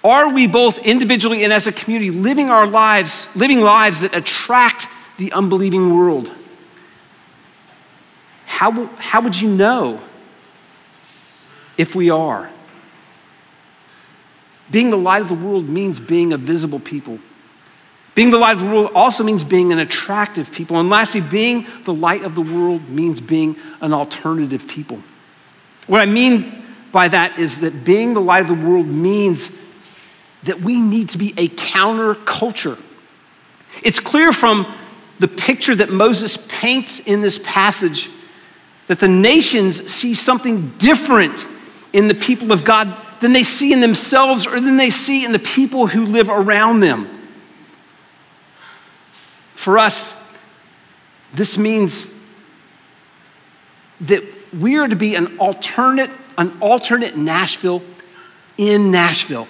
Are 0.03 0.29
we 0.29 0.45
both 0.45 0.77
individually 0.79 1.43
and 1.43 1.53
as 1.53 1.67
a 1.67 1.71
community 1.71 2.11
living 2.11 2.49
our 2.49 2.67
lives, 2.67 3.27
living 3.35 3.61
lives 3.61 4.01
that 4.01 4.15
attract 4.15 4.87
the 5.17 5.31
unbelieving 5.31 5.95
world? 5.95 6.31
How, 8.61 8.85
how 8.97 9.21
would 9.21 9.41
you 9.41 9.49
know 9.49 9.99
if 11.79 11.95
we 11.95 12.11
are? 12.11 12.47
Being 14.69 14.91
the 14.91 14.97
light 14.97 15.23
of 15.23 15.29
the 15.29 15.33
world 15.33 15.67
means 15.67 15.99
being 15.99 16.31
a 16.31 16.37
visible 16.37 16.79
people. 16.79 17.17
Being 18.13 18.29
the 18.29 18.37
light 18.37 18.57
of 18.57 18.59
the 18.59 18.67
world 18.67 18.91
also 18.93 19.23
means 19.23 19.43
being 19.43 19.73
an 19.73 19.79
attractive 19.79 20.51
people. 20.51 20.79
And 20.79 20.91
lastly, 20.91 21.21
being 21.21 21.65
the 21.85 21.93
light 21.95 22.21
of 22.21 22.35
the 22.35 22.43
world 22.43 22.87
means 22.87 23.19
being 23.19 23.55
an 23.81 23.93
alternative 23.93 24.67
people. 24.67 25.01
What 25.87 25.99
I 26.01 26.05
mean 26.05 26.63
by 26.91 27.07
that 27.07 27.39
is 27.39 27.61
that 27.61 27.83
being 27.83 28.13
the 28.13 28.21
light 28.21 28.43
of 28.43 28.47
the 28.47 28.67
world 28.67 28.85
means 28.85 29.49
that 30.43 30.61
we 30.61 30.81
need 30.81 31.09
to 31.09 31.17
be 31.17 31.33
a 31.35 31.47
counterculture. 31.47 32.79
It's 33.81 33.99
clear 33.99 34.31
from 34.31 34.71
the 35.17 35.27
picture 35.27 35.73
that 35.73 35.89
Moses 35.89 36.37
paints 36.47 36.99
in 36.99 37.21
this 37.21 37.39
passage 37.43 38.11
that 38.91 38.99
the 38.99 39.07
nations 39.07 39.89
see 39.89 40.13
something 40.13 40.67
different 40.77 41.47
in 41.93 42.09
the 42.09 42.13
people 42.13 42.51
of 42.51 42.65
God 42.65 42.93
than 43.21 43.31
they 43.31 43.45
see 43.45 43.71
in 43.71 43.79
themselves 43.79 44.45
or 44.45 44.59
than 44.59 44.75
they 44.75 44.89
see 44.89 45.23
in 45.23 45.31
the 45.31 45.39
people 45.39 45.87
who 45.87 46.05
live 46.05 46.29
around 46.29 46.81
them. 46.81 47.07
For 49.55 49.77
us, 49.77 50.13
this 51.33 51.57
means 51.57 52.13
that 54.01 54.25
we 54.53 54.77
are 54.77 54.89
to 54.89 54.97
be 54.97 55.15
an 55.15 55.37
alternate, 55.37 56.11
an 56.37 56.57
alternate 56.59 57.15
Nashville 57.15 57.81
in 58.57 58.91
Nashville. 58.91 59.47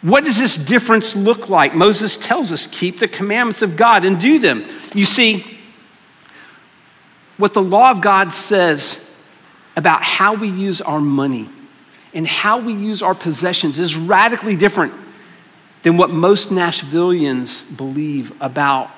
What 0.00 0.22
does 0.22 0.38
this 0.38 0.56
difference 0.56 1.16
look 1.16 1.48
like? 1.48 1.74
Moses 1.74 2.16
tells 2.16 2.52
us 2.52 2.68
keep 2.68 3.00
the 3.00 3.08
commandments 3.08 3.62
of 3.62 3.76
God 3.76 4.04
and 4.04 4.20
do 4.20 4.38
them. 4.38 4.64
You 4.94 5.04
see, 5.04 5.55
what 7.36 7.54
the 7.54 7.62
law 7.62 7.90
of 7.90 8.00
God 8.00 8.32
says 8.32 9.02
about 9.76 10.02
how 10.02 10.34
we 10.34 10.48
use 10.48 10.80
our 10.80 11.00
money 11.00 11.48
and 12.14 12.26
how 12.26 12.58
we 12.58 12.72
use 12.72 13.02
our 13.02 13.14
possessions 13.14 13.78
is 13.78 13.96
radically 13.96 14.56
different 14.56 14.94
than 15.82 15.96
what 15.96 16.10
most 16.10 16.48
Nashvillians 16.48 17.76
believe 17.76 18.32
about 18.40 18.90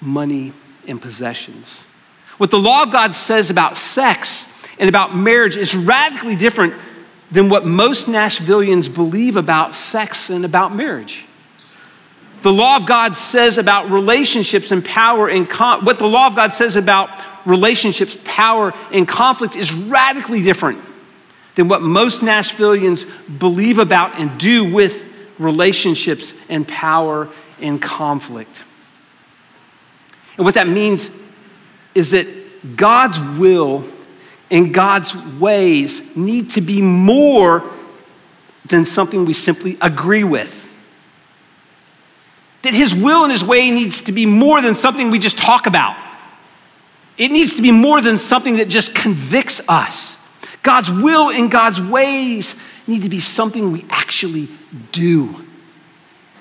money 0.00 0.52
and 0.86 1.02
possessions. 1.02 1.84
What 2.38 2.50
the 2.50 2.58
law 2.58 2.82
of 2.82 2.92
God 2.92 3.14
says 3.14 3.50
about 3.50 3.76
sex 3.76 4.48
and 4.78 4.88
about 4.88 5.14
marriage 5.14 5.56
is 5.56 5.74
radically 5.74 6.36
different 6.36 6.74
than 7.30 7.48
what 7.48 7.66
most 7.66 8.06
Nashvillians 8.06 8.92
believe 8.92 9.36
about 9.36 9.74
sex 9.74 10.30
and 10.30 10.44
about 10.44 10.74
marriage 10.74 11.26
the 12.42 12.52
law 12.52 12.76
of 12.76 12.86
God 12.86 13.16
says 13.16 13.58
about 13.58 13.90
relationships 13.90 14.72
and 14.72 14.84
power 14.84 15.28
and 15.28 15.48
con- 15.48 15.84
what 15.84 15.98
the 15.98 16.06
law 16.06 16.26
of 16.26 16.36
God 16.36 16.52
says 16.52 16.76
about 16.76 17.10
relationships, 17.46 18.18
power, 18.24 18.74
and 18.92 19.06
conflict 19.06 19.56
is 19.56 19.72
radically 19.72 20.42
different 20.42 20.80
than 21.54 21.68
what 21.68 21.82
most 21.82 22.20
Nashvillians 22.20 23.06
believe 23.38 23.78
about 23.78 24.18
and 24.18 24.38
do 24.38 24.72
with 24.72 25.06
relationships 25.38 26.32
and 26.48 26.66
power 26.66 27.28
and 27.60 27.80
conflict. 27.80 28.64
And 30.36 30.44
what 30.44 30.54
that 30.54 30.66
means 30.66 31.10
is 31.94 32.10
that 32.10 32.76
God's 32.76 33.20
will 33.38 33.84
and 34.50 34.72
God's 34.72 35.14
ways 35.16 36.16
need 36.16 36.50
to 36.50 36.60
be 36.60 36.82
more 36.82 37.70
than 38.66 38.84
something 38.84 39.24
we 39.24 39.34
simply 39.34 39.76
agree 39.80 40.24
with 40.24 40.61
that 42.62 42.74
his 42.74 42.94
will 42.94 43.24
and 43.24 43.32
his 43.32 43.44
way 43.44 43.70
needs 43.70 44.02
to 44.02 44.12
be 44.12 44.26
more 44.26 44.62
than 44.62 44.74
something 44.74 45.10
we 45.10 45.18
just 45.18 45.38
talk 45.38 45.66
about. 45.66 45.96
It 47.18 47.30
needs 47.30 47.56
to 47.56 47.62
be 47.62 47.72
more 47.72 48.00
than 48.00 48.18
something 48.18 48.56
that 48.56 48.68
just 48.68 48.94
convicts 48.94 49.60
us. 49.68 50.16
God's 50.62 50.90
will 50.90 51.30
and 51.30 51.50
God's 51.50 51.80
ways 51.80 52.54
need 52.86 53.02
to 53.02 53.08
be 53.08 53.20
something 53.20 53.72
we 53.72 53.84
actually 53.90 54.48
do. 54.92 55.34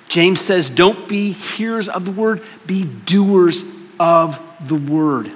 James 0.07 0.39
says, 0.39 0.69
Don't 0.69 1.07
be 1.07 1.31
hearers 1.31 1.89
of 1.89 2.05
the 2.05 2.11
word, 2.11 2.43
be 2.65 2.85
doers 2.85 3.63
of 3.99 4.39
the 4.67 4.75
word. 4.75 5.31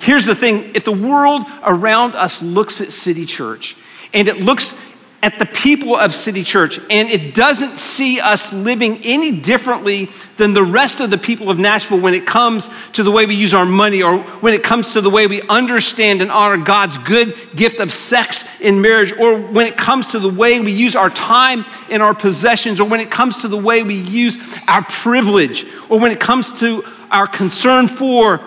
Here's 0.00 0.26
the 0.26 0.34
thing 0.34 0.72
if 0.74 0.84
the 0.84 0.92
world 0.92 1.42
around 1.62 2.14
us 2.14 2.42
looks 2.42 2.80
at 2.80 2.92
City 2.92 3.26
Church 3.26 3.76
and 4.12 4.28
it 4.28 4.38
looks 4.38 4.74
at 5.20 5.36
the 5.40 5.46
people 5.46 5.96
of 5.96 6.14
City 6.14 6.44
Church, 6.44 6.78
and 6.90 7.08
it 7.08 7.34
doesn't 7.34 7.78
see 7.78 8.20
us 8.20 8.52
living 8.52 9.00
any 9.02 9.32
differently 9.32 10.08
than 10.36 10.54
the 10.54 10.62
rest 10.62 11.00
of 11.00 11.10
the 11.10 11.18
people 11.18 11.50
of 11.50 11.58
Nashville 11.58 11.98
when 11.98 12.14
it 12.14 12.24
comes 12.24 12.70
to 12.92 13.02
the 13.02 13.10
way 13.10 13.26
we 13.26 13.34
use 13.34 13.52
our 13.52 13.64
money 13.64 14.00
or 14.00 14.18
when 14.18 14.54
it 14.54 14.62
comes 14.62 14.92
to 14.92 15.00
the 15.00 15.10
way 15.10 15.26
we 15.26 15.42
understand 15.42 16.22
and 16.22 16.30
honor 16.30 16.62
God's 16.62 16.98
good 16.98 17.36
gift 17.56 17.80
of 17.80 17.92
sex 17.92 18.44
in 18.60 18.80
marriage, 18.80 19.12
or 19.18 19.40
when 19.40 19.66
it 19.66 19.76
comes 19.76 20.08
to 20.08 20.20
the 20.20 20.28
way 20.28 20.60
we 20.60 20.70
use 20.70 20.94
our 20.94 21.10
time 21.10 21.64
and 21.90 22.00
our 22.00 22.14
possessions, 22.14 22.80
or 22.80 22.88
when 22.88 23.00
it 23.00 23.10
comes 23.10 23.38
to 23.38 23.48
the 23.48 23.58
way 23.58 23.82
we 23.82 23.96
use 23.96 24.38
our 24.68 24.84
privilege, 24.84 25.66
or 25.88 25.98
when 25.98 26.12
it 26.12 26.20
comes 26.20 26.60
to 26.60 26.84
our 27.10 27.26
concern 27.26 27.88
for 27.88 28.40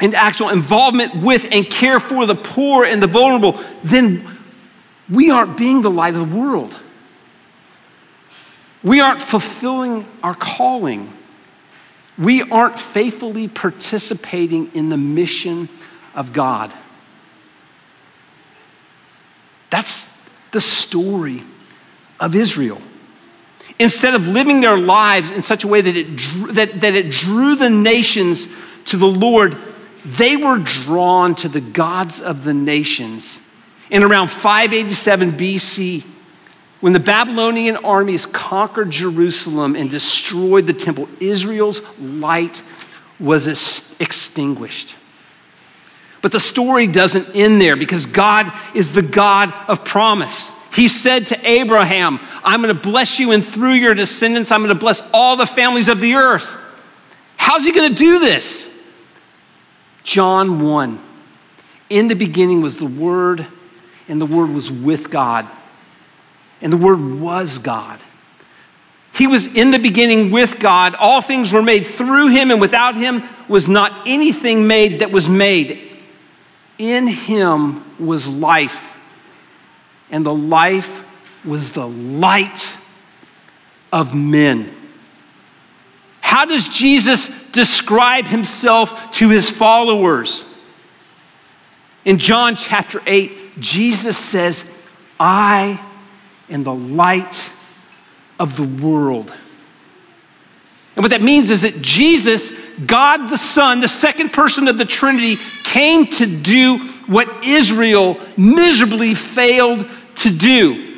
and 0.00 0.14
actual 0.14 0.48
involvement 0.48 1.16
with 1.16 1.46
and 1.50 1.68
care 1.68 2.00
for 2.00 2.24
the 2.24 2.34
poor 2.34 2.84
and 2.84 3.02
the 3.02 3.06
vulnerable, 3.06 3.60
then 3.82 4.37
we 5.10 5.30
aren't 5.30 5.56
being 5.56 5.82
the 5.82 5.90
light 5.90 6.14
of 6.14 6.28
the 6.30 6.36
world. 6.36 6.78
We 8.82 9.00
aren't 9.00 9.22
fulfilling 9.22 10.06
our 10.22 10.34
calling. 10.34 11.12
We 12.16 12.42
aren't 12.42 12.78
faithfully 12.78 13.48
participating 13.48 14.70
in 14.74 14.88
the 14.88 14.96
mission 14.96 15.68
of 16.14 16.32
God. 16.32 16.72
That's 19.70 20.12
the 20.50 20.60
story 20.60 21.42
of 22.20 22.34
Israel. 22.34 22.80
instead 23.78 24.14
of 24.14 24.26
living 24.26 24.60
their 24.60 24.76
lives 24.76 25.30
in 25.30 25.42
such 25.42 25.64
a 25.64 25.68
way 25.68 25.80
that 25.80 25.96
it 25.96 26.16
drew, 26.16 26.52
that, 26.52 26.80
that 26.80 26.94
it 26.94 27.10
drew 27.10 27.54
the 27.54 27.70
nations 27.70 28.48
to 28.86 28.96
the 28.96 29.06
Lord, 29.06 29.56
they 30.04 30.36
were 30.36 30.58
drawn 30.58 31.34
to 31.36 31.48
the 31.48 31.60
gods 31.60 32.20
of 32.20 32.44
the 32.44 32.54
nations. 32.54 33.40
In 33.90 34.02
around 34.02 34.28
587 34.28 35.32
BC, 35.32 36.04
when 36.80 36.92
the 36.92 37.00
Babylonian 37.00 37.76
armies 37.76 38.26
conquered 38.26 38.90
Jerusalem 38.90 39.74
and 39.74 39.90
destroyed 39.90 40.66
the 40.66 40.72
temple, 40.72 41.08
Israel's 41.20 41.80
light 41.98 42.62
was 43.18 43.46
extinguished. 43.98 44.94
But 46.20 46.32
the 46.32 46.40
story 46.40 46.86
doesn't 46.86 47.34
end 47.34 47.60
there 47.60 47.76
because 47.76 48.06
God 48.06 48.52
is 48.74 48.92
the 48.92 49.02
God 49.02 49.52
of 49.68 49.84
promise. 49.84 50.52
He 50.72 50.88
said 50.88 51.28
to 51.28 51.48
Abraham, 51.48 52.20
I'm 52.44 52.62
going 52.62 52.74
to 52.74 52.80
bless 52.80 53.18
you, 53.18 53.32
and 53.32 53.44
through 53.44 53.72
your 53.72 53.94
descendants, 53.94 54.52
I'm 54.52 54.60
going 54.60 54.68
to 54.68 54.74
bless 54.74 55.02
all 55.12 55.36
the 55.36 55.46
families 55.46 55.88
of 55.88 56.00
the 56.00 56.14
earth. 56.14 56.56
How's 57.36 57.64
he 57.64 57.72
going 57.72 57.88
to 57.88 57.96
do 57.96 58.20
this? 58.20 58.72
John 60.04 60.60
1. 60.60 61.00
In 61.90 62.08
the 62.08 62.14
beginning 62.14 62.60
was 62.60 62.78
the 62.78 62.86
Word, 62.86 63.46
and 64.08 64.20
the 64.20 64.26
Word 64.26 64.50
was 64.50 64.70
with 64.70 65.10
God, 65.10 65.46
and 66.60 66.72
the 66.72 66.76
Word 66.76 67.00
was 67.20 67.58
God. 67.58 68.00
He 69.12 69.26
was 69.26 69.46
in 69.46 69.70
the 69.70 69.78
beginning 69.78 70.30
with 70.30 70.58
God. 70.58 70.94
All 70.94 71.20
things 71.20 71.52
were 71.52 71.62
made 71.62 71.86
through 71.86 72.28
him, 72.28 72.50
and 72.50 72.60
without 72.60 72.94
him 72.94 73.22
was 73.48 73.68
not 73.68 73.92
anything 74.06 74.66
made 74.66 75.00
that 75.00 75.10
was 75.10 75.28
made. 75.28 75.96
In 76.78 77.06
him 77.08 77.84
was 77.98 78.28
life, 78.28 78.96
and 80.10 80.24
the 80.24 80.34
life 80.34 81.04
was 81.44 81.72
the 81.72 81.88
light 81.88 82.76
of 83.92 84.14
men. 84.14 84.72
How 86.20 86.44
does 86.44 86.68
Jesus 86.68 87.30
describe 87.50 88.26
himself 88.26 89.12
to 89.12 89.30
his 89.30 89.50
followers? 89.50 90.44
In 92.04 92.18
John 92.18 92.54
chapter 92.54 93.02
8, 93.06 93.32
Jesus 93.60 94.16
says, 94.16 94.70
I 95.18 95.80
am 96.50 96.64
the 96.64 96.74
light 96.74 97.50
of 98.38 98.56
the 98.56 98.64
world. 98.82 99.34
And 100.96 101.04
what 101.04 101.10
that 101.10 101.22
means 101.22 101.50
is 101.50 101.62
that 101.62 101.80
Jesus, 101.80 102.52
God 102.84 103.28
the 103.28 103.36
Son, 103.36 103.80
the 103.80 103.88
second 103.88 104.32
person 104.32 104.66
of 104.66 104.78
the 104.78 104.84
Trinity, 104.84 105.36
came 105.62 106.06
to 106.06 106.26
do 106.26 106.78
what 107.06 107.44
Israel 107.44 108.18
miserably 108.36 109.14
failed 109.14 109.88
to 110.16 110.30
do. 110.30 110.96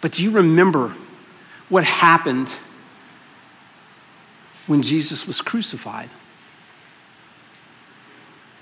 But 0.00 0.12
do 0.12 0.24
you 0.24 0.30
remember 0.30 0.92
what 1.68 1.84
happened 1.84 2.48
when 4.66 4.82
Jesus 4.82 5.26
was 5.26 5.40
crucified? 5.40 6.10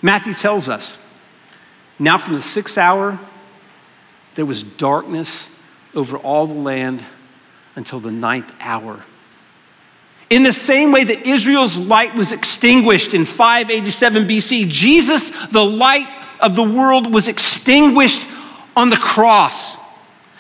Matthew 0.05 0.35
tells 0.35 0.69
us 0.69 0.99
now 1.99 2.19
from 2.19 2.35
the 2.35 2.43
sixth 2.43 2.77
hour, 2.77 3.19
there 4.35 4.45
was 4.45 4.63
darkness 4.63 5.49
over 5.95 6.19
all 6.19 6.47
the 6.47 6.53
land 6.53 7.03
until 7.75 8.01
the 8.01 8.13
ninth 8.13 8.53
hour. 8.61 9.03
In 10.29 10.43
the 10.43 10.53
same 10.53 10.93
way 10.93 11.05
that 11.05 11.27
Israel's 11.27 11.79
light 11.79 12.15
was 12.15 12.33
extinguished 12.33 13.15
in 13.15 13.25
587 13.25 14.27
BC, 14.27 14.69
Jesus, 14.69 15.31
the 15.47 15.65
light 15.65 16.09
of 16.39 16.55
the 16.55 16.63
world, 16.63 17.11
was 17.11 17.27
extinguished 17.27 18.27
on 18.77 18.91
the 18.91 18.99
cross. 18.99 19.75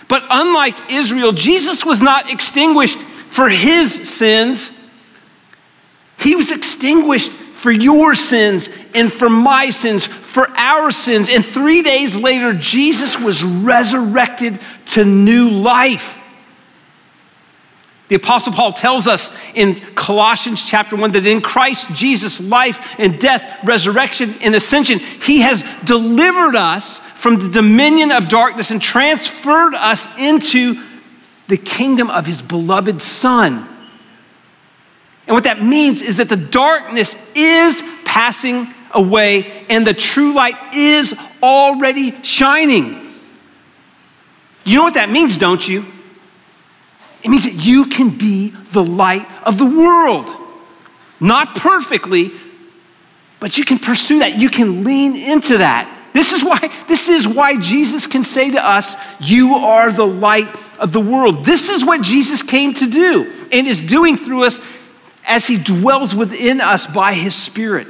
But 0.09 0.24
unlike 0.29 0.92
Israel, 0.92 1.33
Jesus 1.33 1.87
was 1.87 2.03
not 2.03 2.31
extinguished 2.31 2.98
for 2.98 3.48
his 3.48 4.11
sins, 4.11 4.79
he 6.18 6.37
was 6.37 6.53
extinguished 6.53 7.33
for 7.33 7.72
your 7.72 8.14
sins 8.14 8.68
and 8.94 9.12
for 9.12 9.28
my 9.28 9.70
sins, 9.70 10.07
for 10.07 10.48
our 10.57 10.90
sins. 10.90 11.28
And 11.28 11.44
three 11.44 11.83
days 11.83 12.16
later, 12.16 12.54
Jesus 12.54 13.18
was 13.18 13.42
resurrected 13.42 14.59
to 14.87 15.04
new 15.04 15.50
life. 15.50 16.20
The 18.09 18.16
Apostle 18.16 18.52
Paul 18.52 18.72
tells 18.72 19.07
us 19.07 19.37
in 19.54 19.76
Colossians 19.94 20.62
chapter 20.62 20.94
1 20.94 21.12
that 21.12 21.26
in 21.26 21.40
Christ 21.40 21.94
Jesus' 21.94 22.40
life 22.40 22.94
and 22.98 23.18
death, 23.18 23.64
resurrection, 23.64 24.35
and 24.40 24.54
ascension, 24.54 24.98
he 24.98 25.40
has 25.40 25.64
delivered 25.85 26.54
us 26.54 26.98
from 27.14 27.38
the 27.38 27.48
dominion 27.48 28.12
of 28.12 28.28
darkness 28.28 28.70
and 28.70 28.80
transferred 28.80 29.74
us 29.74 30.07
into 30.18 30.83
the 31.48 31.57
kingdom 31.57 32.11
of 32.11 32.26
his 32.26 32.42
beloved 32.42 33.00
Son. 33.00 33.68
And 35.26 35.35
what 35.35 35.44
that 35.44 35.62
means 35.62 36.02
is 36.02 36.18
that 36.18 36.28
the 36.28 36.37
darkness 36.37 37.16
is 37.35 37.83
passing 38.04 38.73
away 38.94 39.66
and 39.68 39.87
the 39.87 39.94
true 39.94 40.33
light 40.33 40.57
is 40.74 41.14
already 41.42 42.14
shining. 42.22 43.12
You 44.64 44.78
know 44.78 44.85
what 44.85 44.94
that 44.94 45.11
means, 45.11 45.37
don't 45.37 45.66
you? 45.68 45.85
It 47.22 47.28
means 47.28 47.44
that 47.44 47.54
you 47.54 47.87
can 47.87 48.11
be 48.11 48.48
the 48.48 48.85
light 48.85 49.26
of 49.42 49.59
the 49.59 49.66
world. 49.66 50.30
Not 51.20 51.54
perfectly, 51.57 52.33
but 53.40 53.59
you 53.59 53.64
can 53.64 53.78
pursue 53.78 54.20
that. 54.20 54.38
You 54.38 54.48
can 54.50 54.85
lean 54.85 55.16
into 55.16 55.59
that. 55.59 55.90
This 56.12 56.33
is 56.33 56.44
why 56.44 56.70
this 56.87 57.09
is 57.09 57.26
why 57.26 57.57
Jesus 57.57 58.07
can 58.07 58.24
say 58.24 58.50
to 58.50 58.64
us, 58.64 58.96
"You 59.20 59.57
are 59.57 59.90
the 59.90 60.07
light 60.07 60.48
of 60.78 60.92
the 60.92 61.00
world." 61.00 61.44
This 61.44 61.68
is 61.68 61.85
what 61.85 62.02
Jesus 62.02 62.42
came 62.42 62.72
to 62.74 62.87
do 62.87 63.30
and 63.50 63.66
is 63.66 63.80
doing 63.80 64.16
through 64.16 64.44
us 64.44 64.61
as 65.26 65.46
he 65.46 65.57
dwells 65.57 66.14
within 66.14 66.61
us 66.61 66.87
by 66.87 67.14
his 67.14 67.35
spirit. 67.35 67.88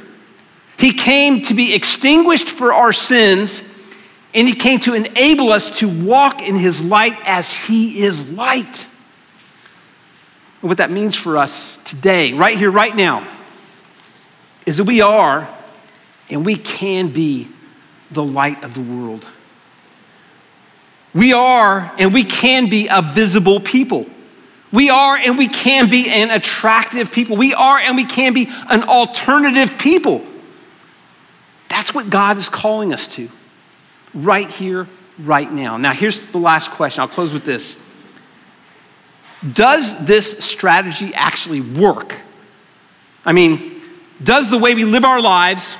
He 0.79 0.93
came 0.93 1.43
to 1.47 1.55
be 1.55 1.75
extinguished 1.75 2.49
for 2.49 2.73
our 2.73 2.93
sins 2.93 3.63
and 4.35 4.49
he 4.49 4.55
came 4.55 4.81
to 4.81 4.95
enable 4.95 5.53
us 5.53 5.79
to 5.79 5.89
walk 5.89 6.43
in 6.43 6.57
his 6.57 6.85
light 6.85 7.17
as 7.25 7.53
he 7.53 8.03
is 8.03 8.31
light 8.33 8.87
and 10.65 10.71
what 10.71 10.79
that 10.79 10.91
means 10.91 11.15
for 11.15 11.37
us 11.37 11.79
today, 11.85 12.33
right 12.33 12.57
here, 12.57 12.71
right 12.71 12.97
now, 12.97 13.29
is 14.65 14.79
that 14.79 14.85
we 14.85 15.03
are 15.03 15.47
and 16.31 16.47
we 16.47 16.57
can 16.57 17.09
be 17.09 17.51
the 18.11 18.25
light 18.25 18.65
of 18.65 18.73
the 18.73 18.81
world. 18.81 19.29
We 21.13 21.35
are 21.35 21.93
and 21.99 22.15
we 22.15 22.25
can 22.25 22.71
be 22.71 22.89
a 22.91 23.03
visible 23.03 23.61
people. 23.61 24.07
We 24.73 24.89
are 24.89 25.19
and 25.19 25.37
we 25.37 25.49
can 25.49 25.91
be 25.91 26.09
an 26.09 26.31
attractive 26.31 27.13
people. 27.13 27.37
We 27.37 27.53
are 27.53 27.77
and 27.77 27.95
we 27.95 28.07
can 28.07 28.33
be 28.33 28.49
an 28.71 28.85
alternative 28.85 29.77
people. 29.77 30.25
That's 31.75 31.93
what 31.93 32.09
God 32.09 32.37
is 32.37 32.49
calling 32.49 32.93
us 32.93 33.09
to 33.17 33.29
right 34.15 34.49
here, 34.49 34.87
right 35.19 35.51
now. 35.51 35.77
Now, 35.77 35.93
here's 35.93 36.23
the 36.23 36.39
last 36.39 36.71
question. 36.71 37.01
I'll 37.01 37.09
close 37.09 37.33
with 37.33 37.45
this 37.45 37.77
does 39.53 40.07
this 40.07 40.39
strategy 40.39 41.13
actually 41.15 41.61
work? 41.61 42.15
I 43.27 43.33
mean, 43.33 43.83
does 44.23 44.51
the 44.51 44.57
way 44.57 44.77
we 44.77 44.85
live 44.85 45.03
our 45.03 45.21
lives 45.21 45.77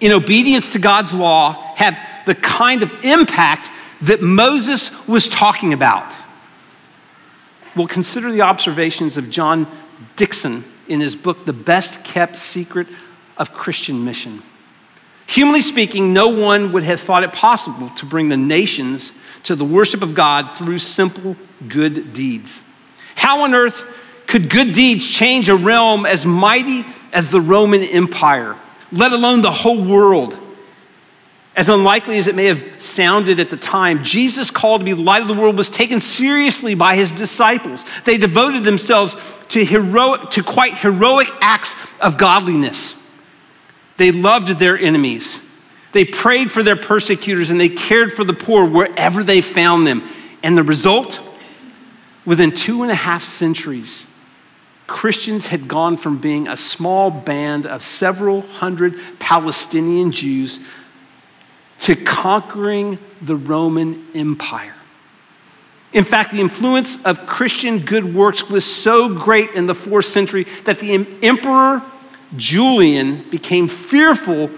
in 0.00 0.10
obedience 0.10 0.70
to 0.70 0.80
God's 0.80 1.14
law 1.14 1.52
have 1.76 1.96
the 2.26 2.34
kind 2.34 2.82
of 2.82 2.92
impact 3.04 3.70
that 4.02 4.20
Moses 4.20 5.06
was 5.06 5.28
talking 5.28 5.72
about? 5.72 6.12
Well, 7.76 7.86
consider 7.86 8.32
the 8.32 8.42
observations 8.42 9.16
of 9.16 9.30
John 9.30 9.68
Dickson 10.16 10.64
in 10.88 10.98
his 11.00 11.14
book, 11.14 11.46
The 11.46 11.52
Best 11.52 12.02
Kept 12.02 12.36
Secret 12.36 12.88
of 13.38 13.54
Christian 13.54 14.04
Mission. 14.04 14.42
Humanly 15.26 15.62
speaking, 15.62 16.12
no 16.12 16.28
one 16.28 16.72
would 16.72 16.82
have 16.82 17.00
thought 17.00 17.24
it 17.24 17.32
possible 17.32 17.88
to 17.90 18.06
bring 18.06 18.28
the 18.28 18.36
nations 18.36 19.12
to 19.44 19.56
the 19.56 19.64
worship 19.64 20.02
of 20.02 20.14
God 20.14 20.56
through 20.56 20.78
simple 20.78 21.36
good 21.68 22.12
deeds. 22.12 22.62
How 23.14 23.42
on 23.42 23.54
earth 23.54 23.84
could 24.26 24.50
good 24.50 24.72
deeds 24.72 25.06
change 25.06 25.48
a 25.48 25.56
realm 25.56 26.06
as 26.06 26.26
mighty 26.26 26.84
as 27.12 27.30
the 27.30 27.40
Roman 27.40 27.82
Empire, 27.82 28.56
let 28.92 29.12
alone 29.12 29.42
the 29.42 29.50
whole 29.50 29.82
world? 29.82 30.36
As 31.56 31.68
unlikely 31.68 32.18
as 32.18 32.26
it 32.26 32.34
may 32.34 32.46
have 32.46 32.82
sounded 32.82 33.38
at 33.38 33.48
the 33.48 33.56
time, 33.56 34.02
Jesus' 34.02 34.50
call 34.50 34.78
to 34.78 34.84
be 34.84 34.92
the 34.92 35.02
light 35.02 35.22
of 35.22 35.28
the 35.28 35.34
world 35.34 35.56
was 35.56 35.70
taken 35.70 36.00
seriously 36.00 36.74
by 36.74 36.96
his 36.96 37.12
disciples. 37.12 37.84
They 38.04 38.18
devoted 38.18 38.64
themselves 38.64 39.16
to, 39.50 39.64
heroic, 39.64 40.30
to 40.32 40.42
quite 40.42 40.76
heroic 40.78 41.28
acts 41.40 41.76
of 42.00 42.18
godliness. 42.18 42.96
They 43.96 44.10
loved 44.10 44.48
their 44.58 44.78
enemies. 44.78 45.38
They 45.92 46.04
prayed 46.04 46.50
for 46.50 46.62
their 46.62 46.76
persecutors 46.76 47.50
and 47.50 47.60
they 47.60 47.68
cared 47.68 48.12
for 48.12 48.24
the 48.24 48.32
poor 48.32 48.66
wherever 48.66 49.22
they 49.22 49.40
found 49.40 49.86
them. 49.86 50.08
And 50.42 50.58
the 50.58 50.64
result? 50.64 51.20
Within 52.26 52.52
two 52.52 52.82
and 52.82 52.90
a 52.90 52.96
half 52.96 53.22
centuries, 53.22 54.06
Christians 54.86 55.46
had 55.46 55.68
gone 55.68 55.96
from 55.96 56.18
being 56.18 56.48
a 56.48 56.56
small 56.56 57.10
band 57.10 57.66
of 57.66 57.82
several 57.82 58.42
hundred 58.42 58.98
Palestinian 59.18 60.10
Jews 60.10 60.58
to 61.80 61.94
conquering 61.94 62.98
the 63.20 63.36
Roman 63.36 64.06
Empire. 64.14 64.74
In 65.92 66.04
fact, 66.04 66.32
the 66.32 66.40
influence 66.40 67.02
of 67.04 67.26
Christian 67.26 67.78
good 67.78 68.14
works 68.14 68.50
was 68.50 68.64
so 68.64 69.08
great 69.08 69.50
in 69.50 69.66
the 69.66 69.74
fourth 69.74 70.06
century 70.06 70.44
that 70.64 70.80
the 70.80 71.06
emperor 71.22 71.82
Julian 72.36 73.28
became 73.30 73.68
fearful 73.68 74.50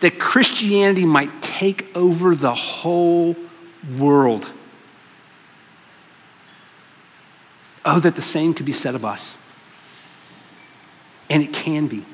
that 0.00 0.18
Christianity 0.18 1.04
might 1.04 1.42
take 1.42 1.94
over 1.96 2.34
the 2.34 2.54
whole 2.54 3.36
world. 3.98 4.48
Oh, 7.84 8.00
that 8.00 8.16
the 8.16 8.22
same 8.22 8.54
could 8.54 8.66
be 8.66 8.72
said 8.72 8.94
of 8.94 9.04
us. 9.04 9.36
And 11.28 11.42
it 11.42 11.52
can 11.52 11.86
be. 11.86 12.04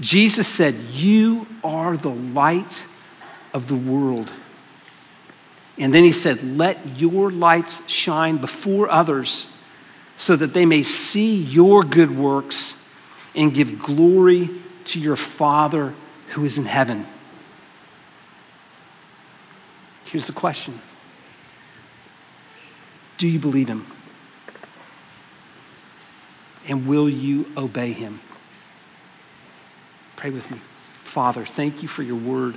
Jesus 0.00 0.46
said, 0.46 0.74
You 0.74 1.46
are 1.64 1.96
the 1.96 2.10
light 2.10 2.84
of 3.52 3.66
the 3.66 3.76
world. 3.76 4.32
And 5.78 5.92
then 5.92 6.04
he 6.04 6.12
said, 6.12 6.42
Let 6.42 6.98
your 6.98 7.30
lights 7.30 7.86
shine 7.88 8.38
before 8.38 8.90
others 8.90 9.46
so 10.16 10.36
that 10.36 10.54
they 10.54 10.64
may 10.64 10.82
see 10.82 11.36
your 11.36 11.82
good 11.82 12.16
works 12.16 12.74
and 13.36 13.52
give 13.52 13.78
glory 13.78 14.50
to 14.86 14.98
your 14.98 15.16
Father 15.16 15.94
who 16.28 16.44
is 16.44 16.58
in 16.58 16.64
heaven. 16.64 17.06
Here's 20.06 20.26
the 20.26 20.32
question 20.32 20.80
Do 23.18 23.28
you 23.28 23.38
believe 23.38 23.68
him? 23.68 23.86
And 26.68 26.88
will 26.88 27.08
you 27.08 27.46
obey 27.56 27.92
him? 27.92 28.18
Pray 30.16 30.30
with 30.30 30.50
me. 30.50 30.58
Father, 31.04 31.44
thank 31.44 31.82
you 31.82 31.88
for 31.88 32.02
your 32.02 32.16
word. 32.16 32.56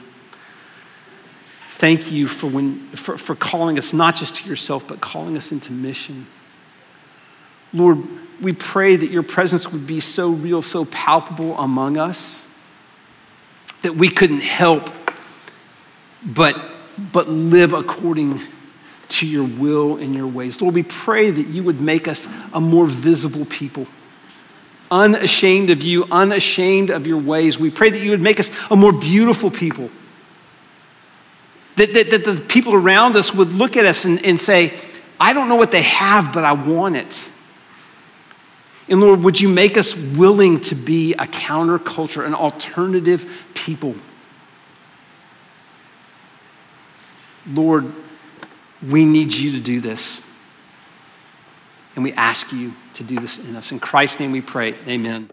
Thank 1.71 2.11
you 2.11 2.27
for, 2.27 2.47
when, 2.47 2.89
for, 2.89 3.17
for 3.17 3.36
calling 3.36 3.77
us 3.77 3.93
not 3.93 4.15
just 4.15 4.36
to 4.38 4.49
yourself, 4.49 4.88
but 4.88 4.99
calling 4.99 5.38
us 5.38 5.51
into 5.51 5.71
mission. 5.71 6.27
Lord, 7.71 7.99
we 8.41 8.53
pray 8.53 8.95
that 8.95 9.11
your 9.11 9.23
presence 9.23 9.71
would 9.71 9.85
be 9.85 9.99
so 9.99 10.29
real, 10.29 10.61
so 10.61 10.85
palpable 10.85 11.57
among 11.57 11.97
us 11.97 12.43
that 13.81 13.95
we 13.95 14.09
couldn't 14.09 14.41
help 14.41 14.89
but, 16.23 16.59
but 17.11 17.29
live 17.29 17.73
according 17.73 18.41
to 19.09 19.27
your 19.27 19.45
will 19.45 19.97
and 19.97 20.13
your 20.15 20.27
ways. 20.27 20.61
Lord, 20.61 20.75
we 20.75 20.83
pray 20.83 21.31
that 21.31 21.47
you 21.47 21.63
would 21.63 21.81
make 21.81 22.07
us 22.07 22.27
a 22.53 22.61
more 22.61 22.85
visible 22.85 23.45
people, 23.45 23.87
unashamed 24.91 25.69
of 25.69 25.81
you, 25.81 26.05
unashamed 26.11 26.89
of 26.89 27.07
your 27.07 27.17
ways. 27.17 27.57
We 27.57 27.71
pray 27.71 27.89
that 27.89 27.99
you 27.99 28.11
would 28.11 28.21
make 28.21 28.39
us 28.39 28.51
a 28.69 28.75
more 28.75 28.91
beautiful 28.91 29.49
people 29.49 29.89
that, 31.79 31.93
that, 31.93 32.09
that 32.09 32.25
the 32.25 32.41
people 32.41 32.73
around 32.73 33.15
us 33.15 33.33
would 33.33 33.53
look 33.53 33.77
at 33.77 33.85
us 33.85 34.03
and, 34.03 34.23
and 34.25 34.37
say, 34.37 34.73
I 35.17 35.31
don't 35.31 35.47
know 35.47 35.55
what 35.55 35.71
they 35.71 35.83
have, 35.83 36.33
but 36.33 36.43
I 36.43 36.51
want 36.51 36.97
it. 36.97 37.28
And 38.89 38.99
Lord, 39.01 39.23
would 39.23 39.39
you 39.39 39.47
make 39.47 39.77
us 39.77 39.95
willing 39.95 40.61
to 40.61 40.75
be 40.75 41.13
a 41.13 41.27
counterculture, 41.27 42.25
an 42.25 42.33
alternative 42.33 43.31
people? 43.53 43.95
Lord, 47.45 47.93
we 48.87 49.05
need 49.05 49.33
you 49.33 49.51
to 49.51 49.59
do 49.59 49.79
this. 49.79 50.21
And 51.95 52.03
we 52.03 52.13
ask 52.13 52.51
you 52.51 52.73
to 52.93 53.03
do 53.03 53.19
this 53.19 53.37
in 53.37 53.55
us. 53.55 53.71
In 53.71 53.79
Christ's 53.79 54.19
name 54.19 54.31
we 54.31 54.41
pray. 54.41 54.73
Amen. 54.87 55.29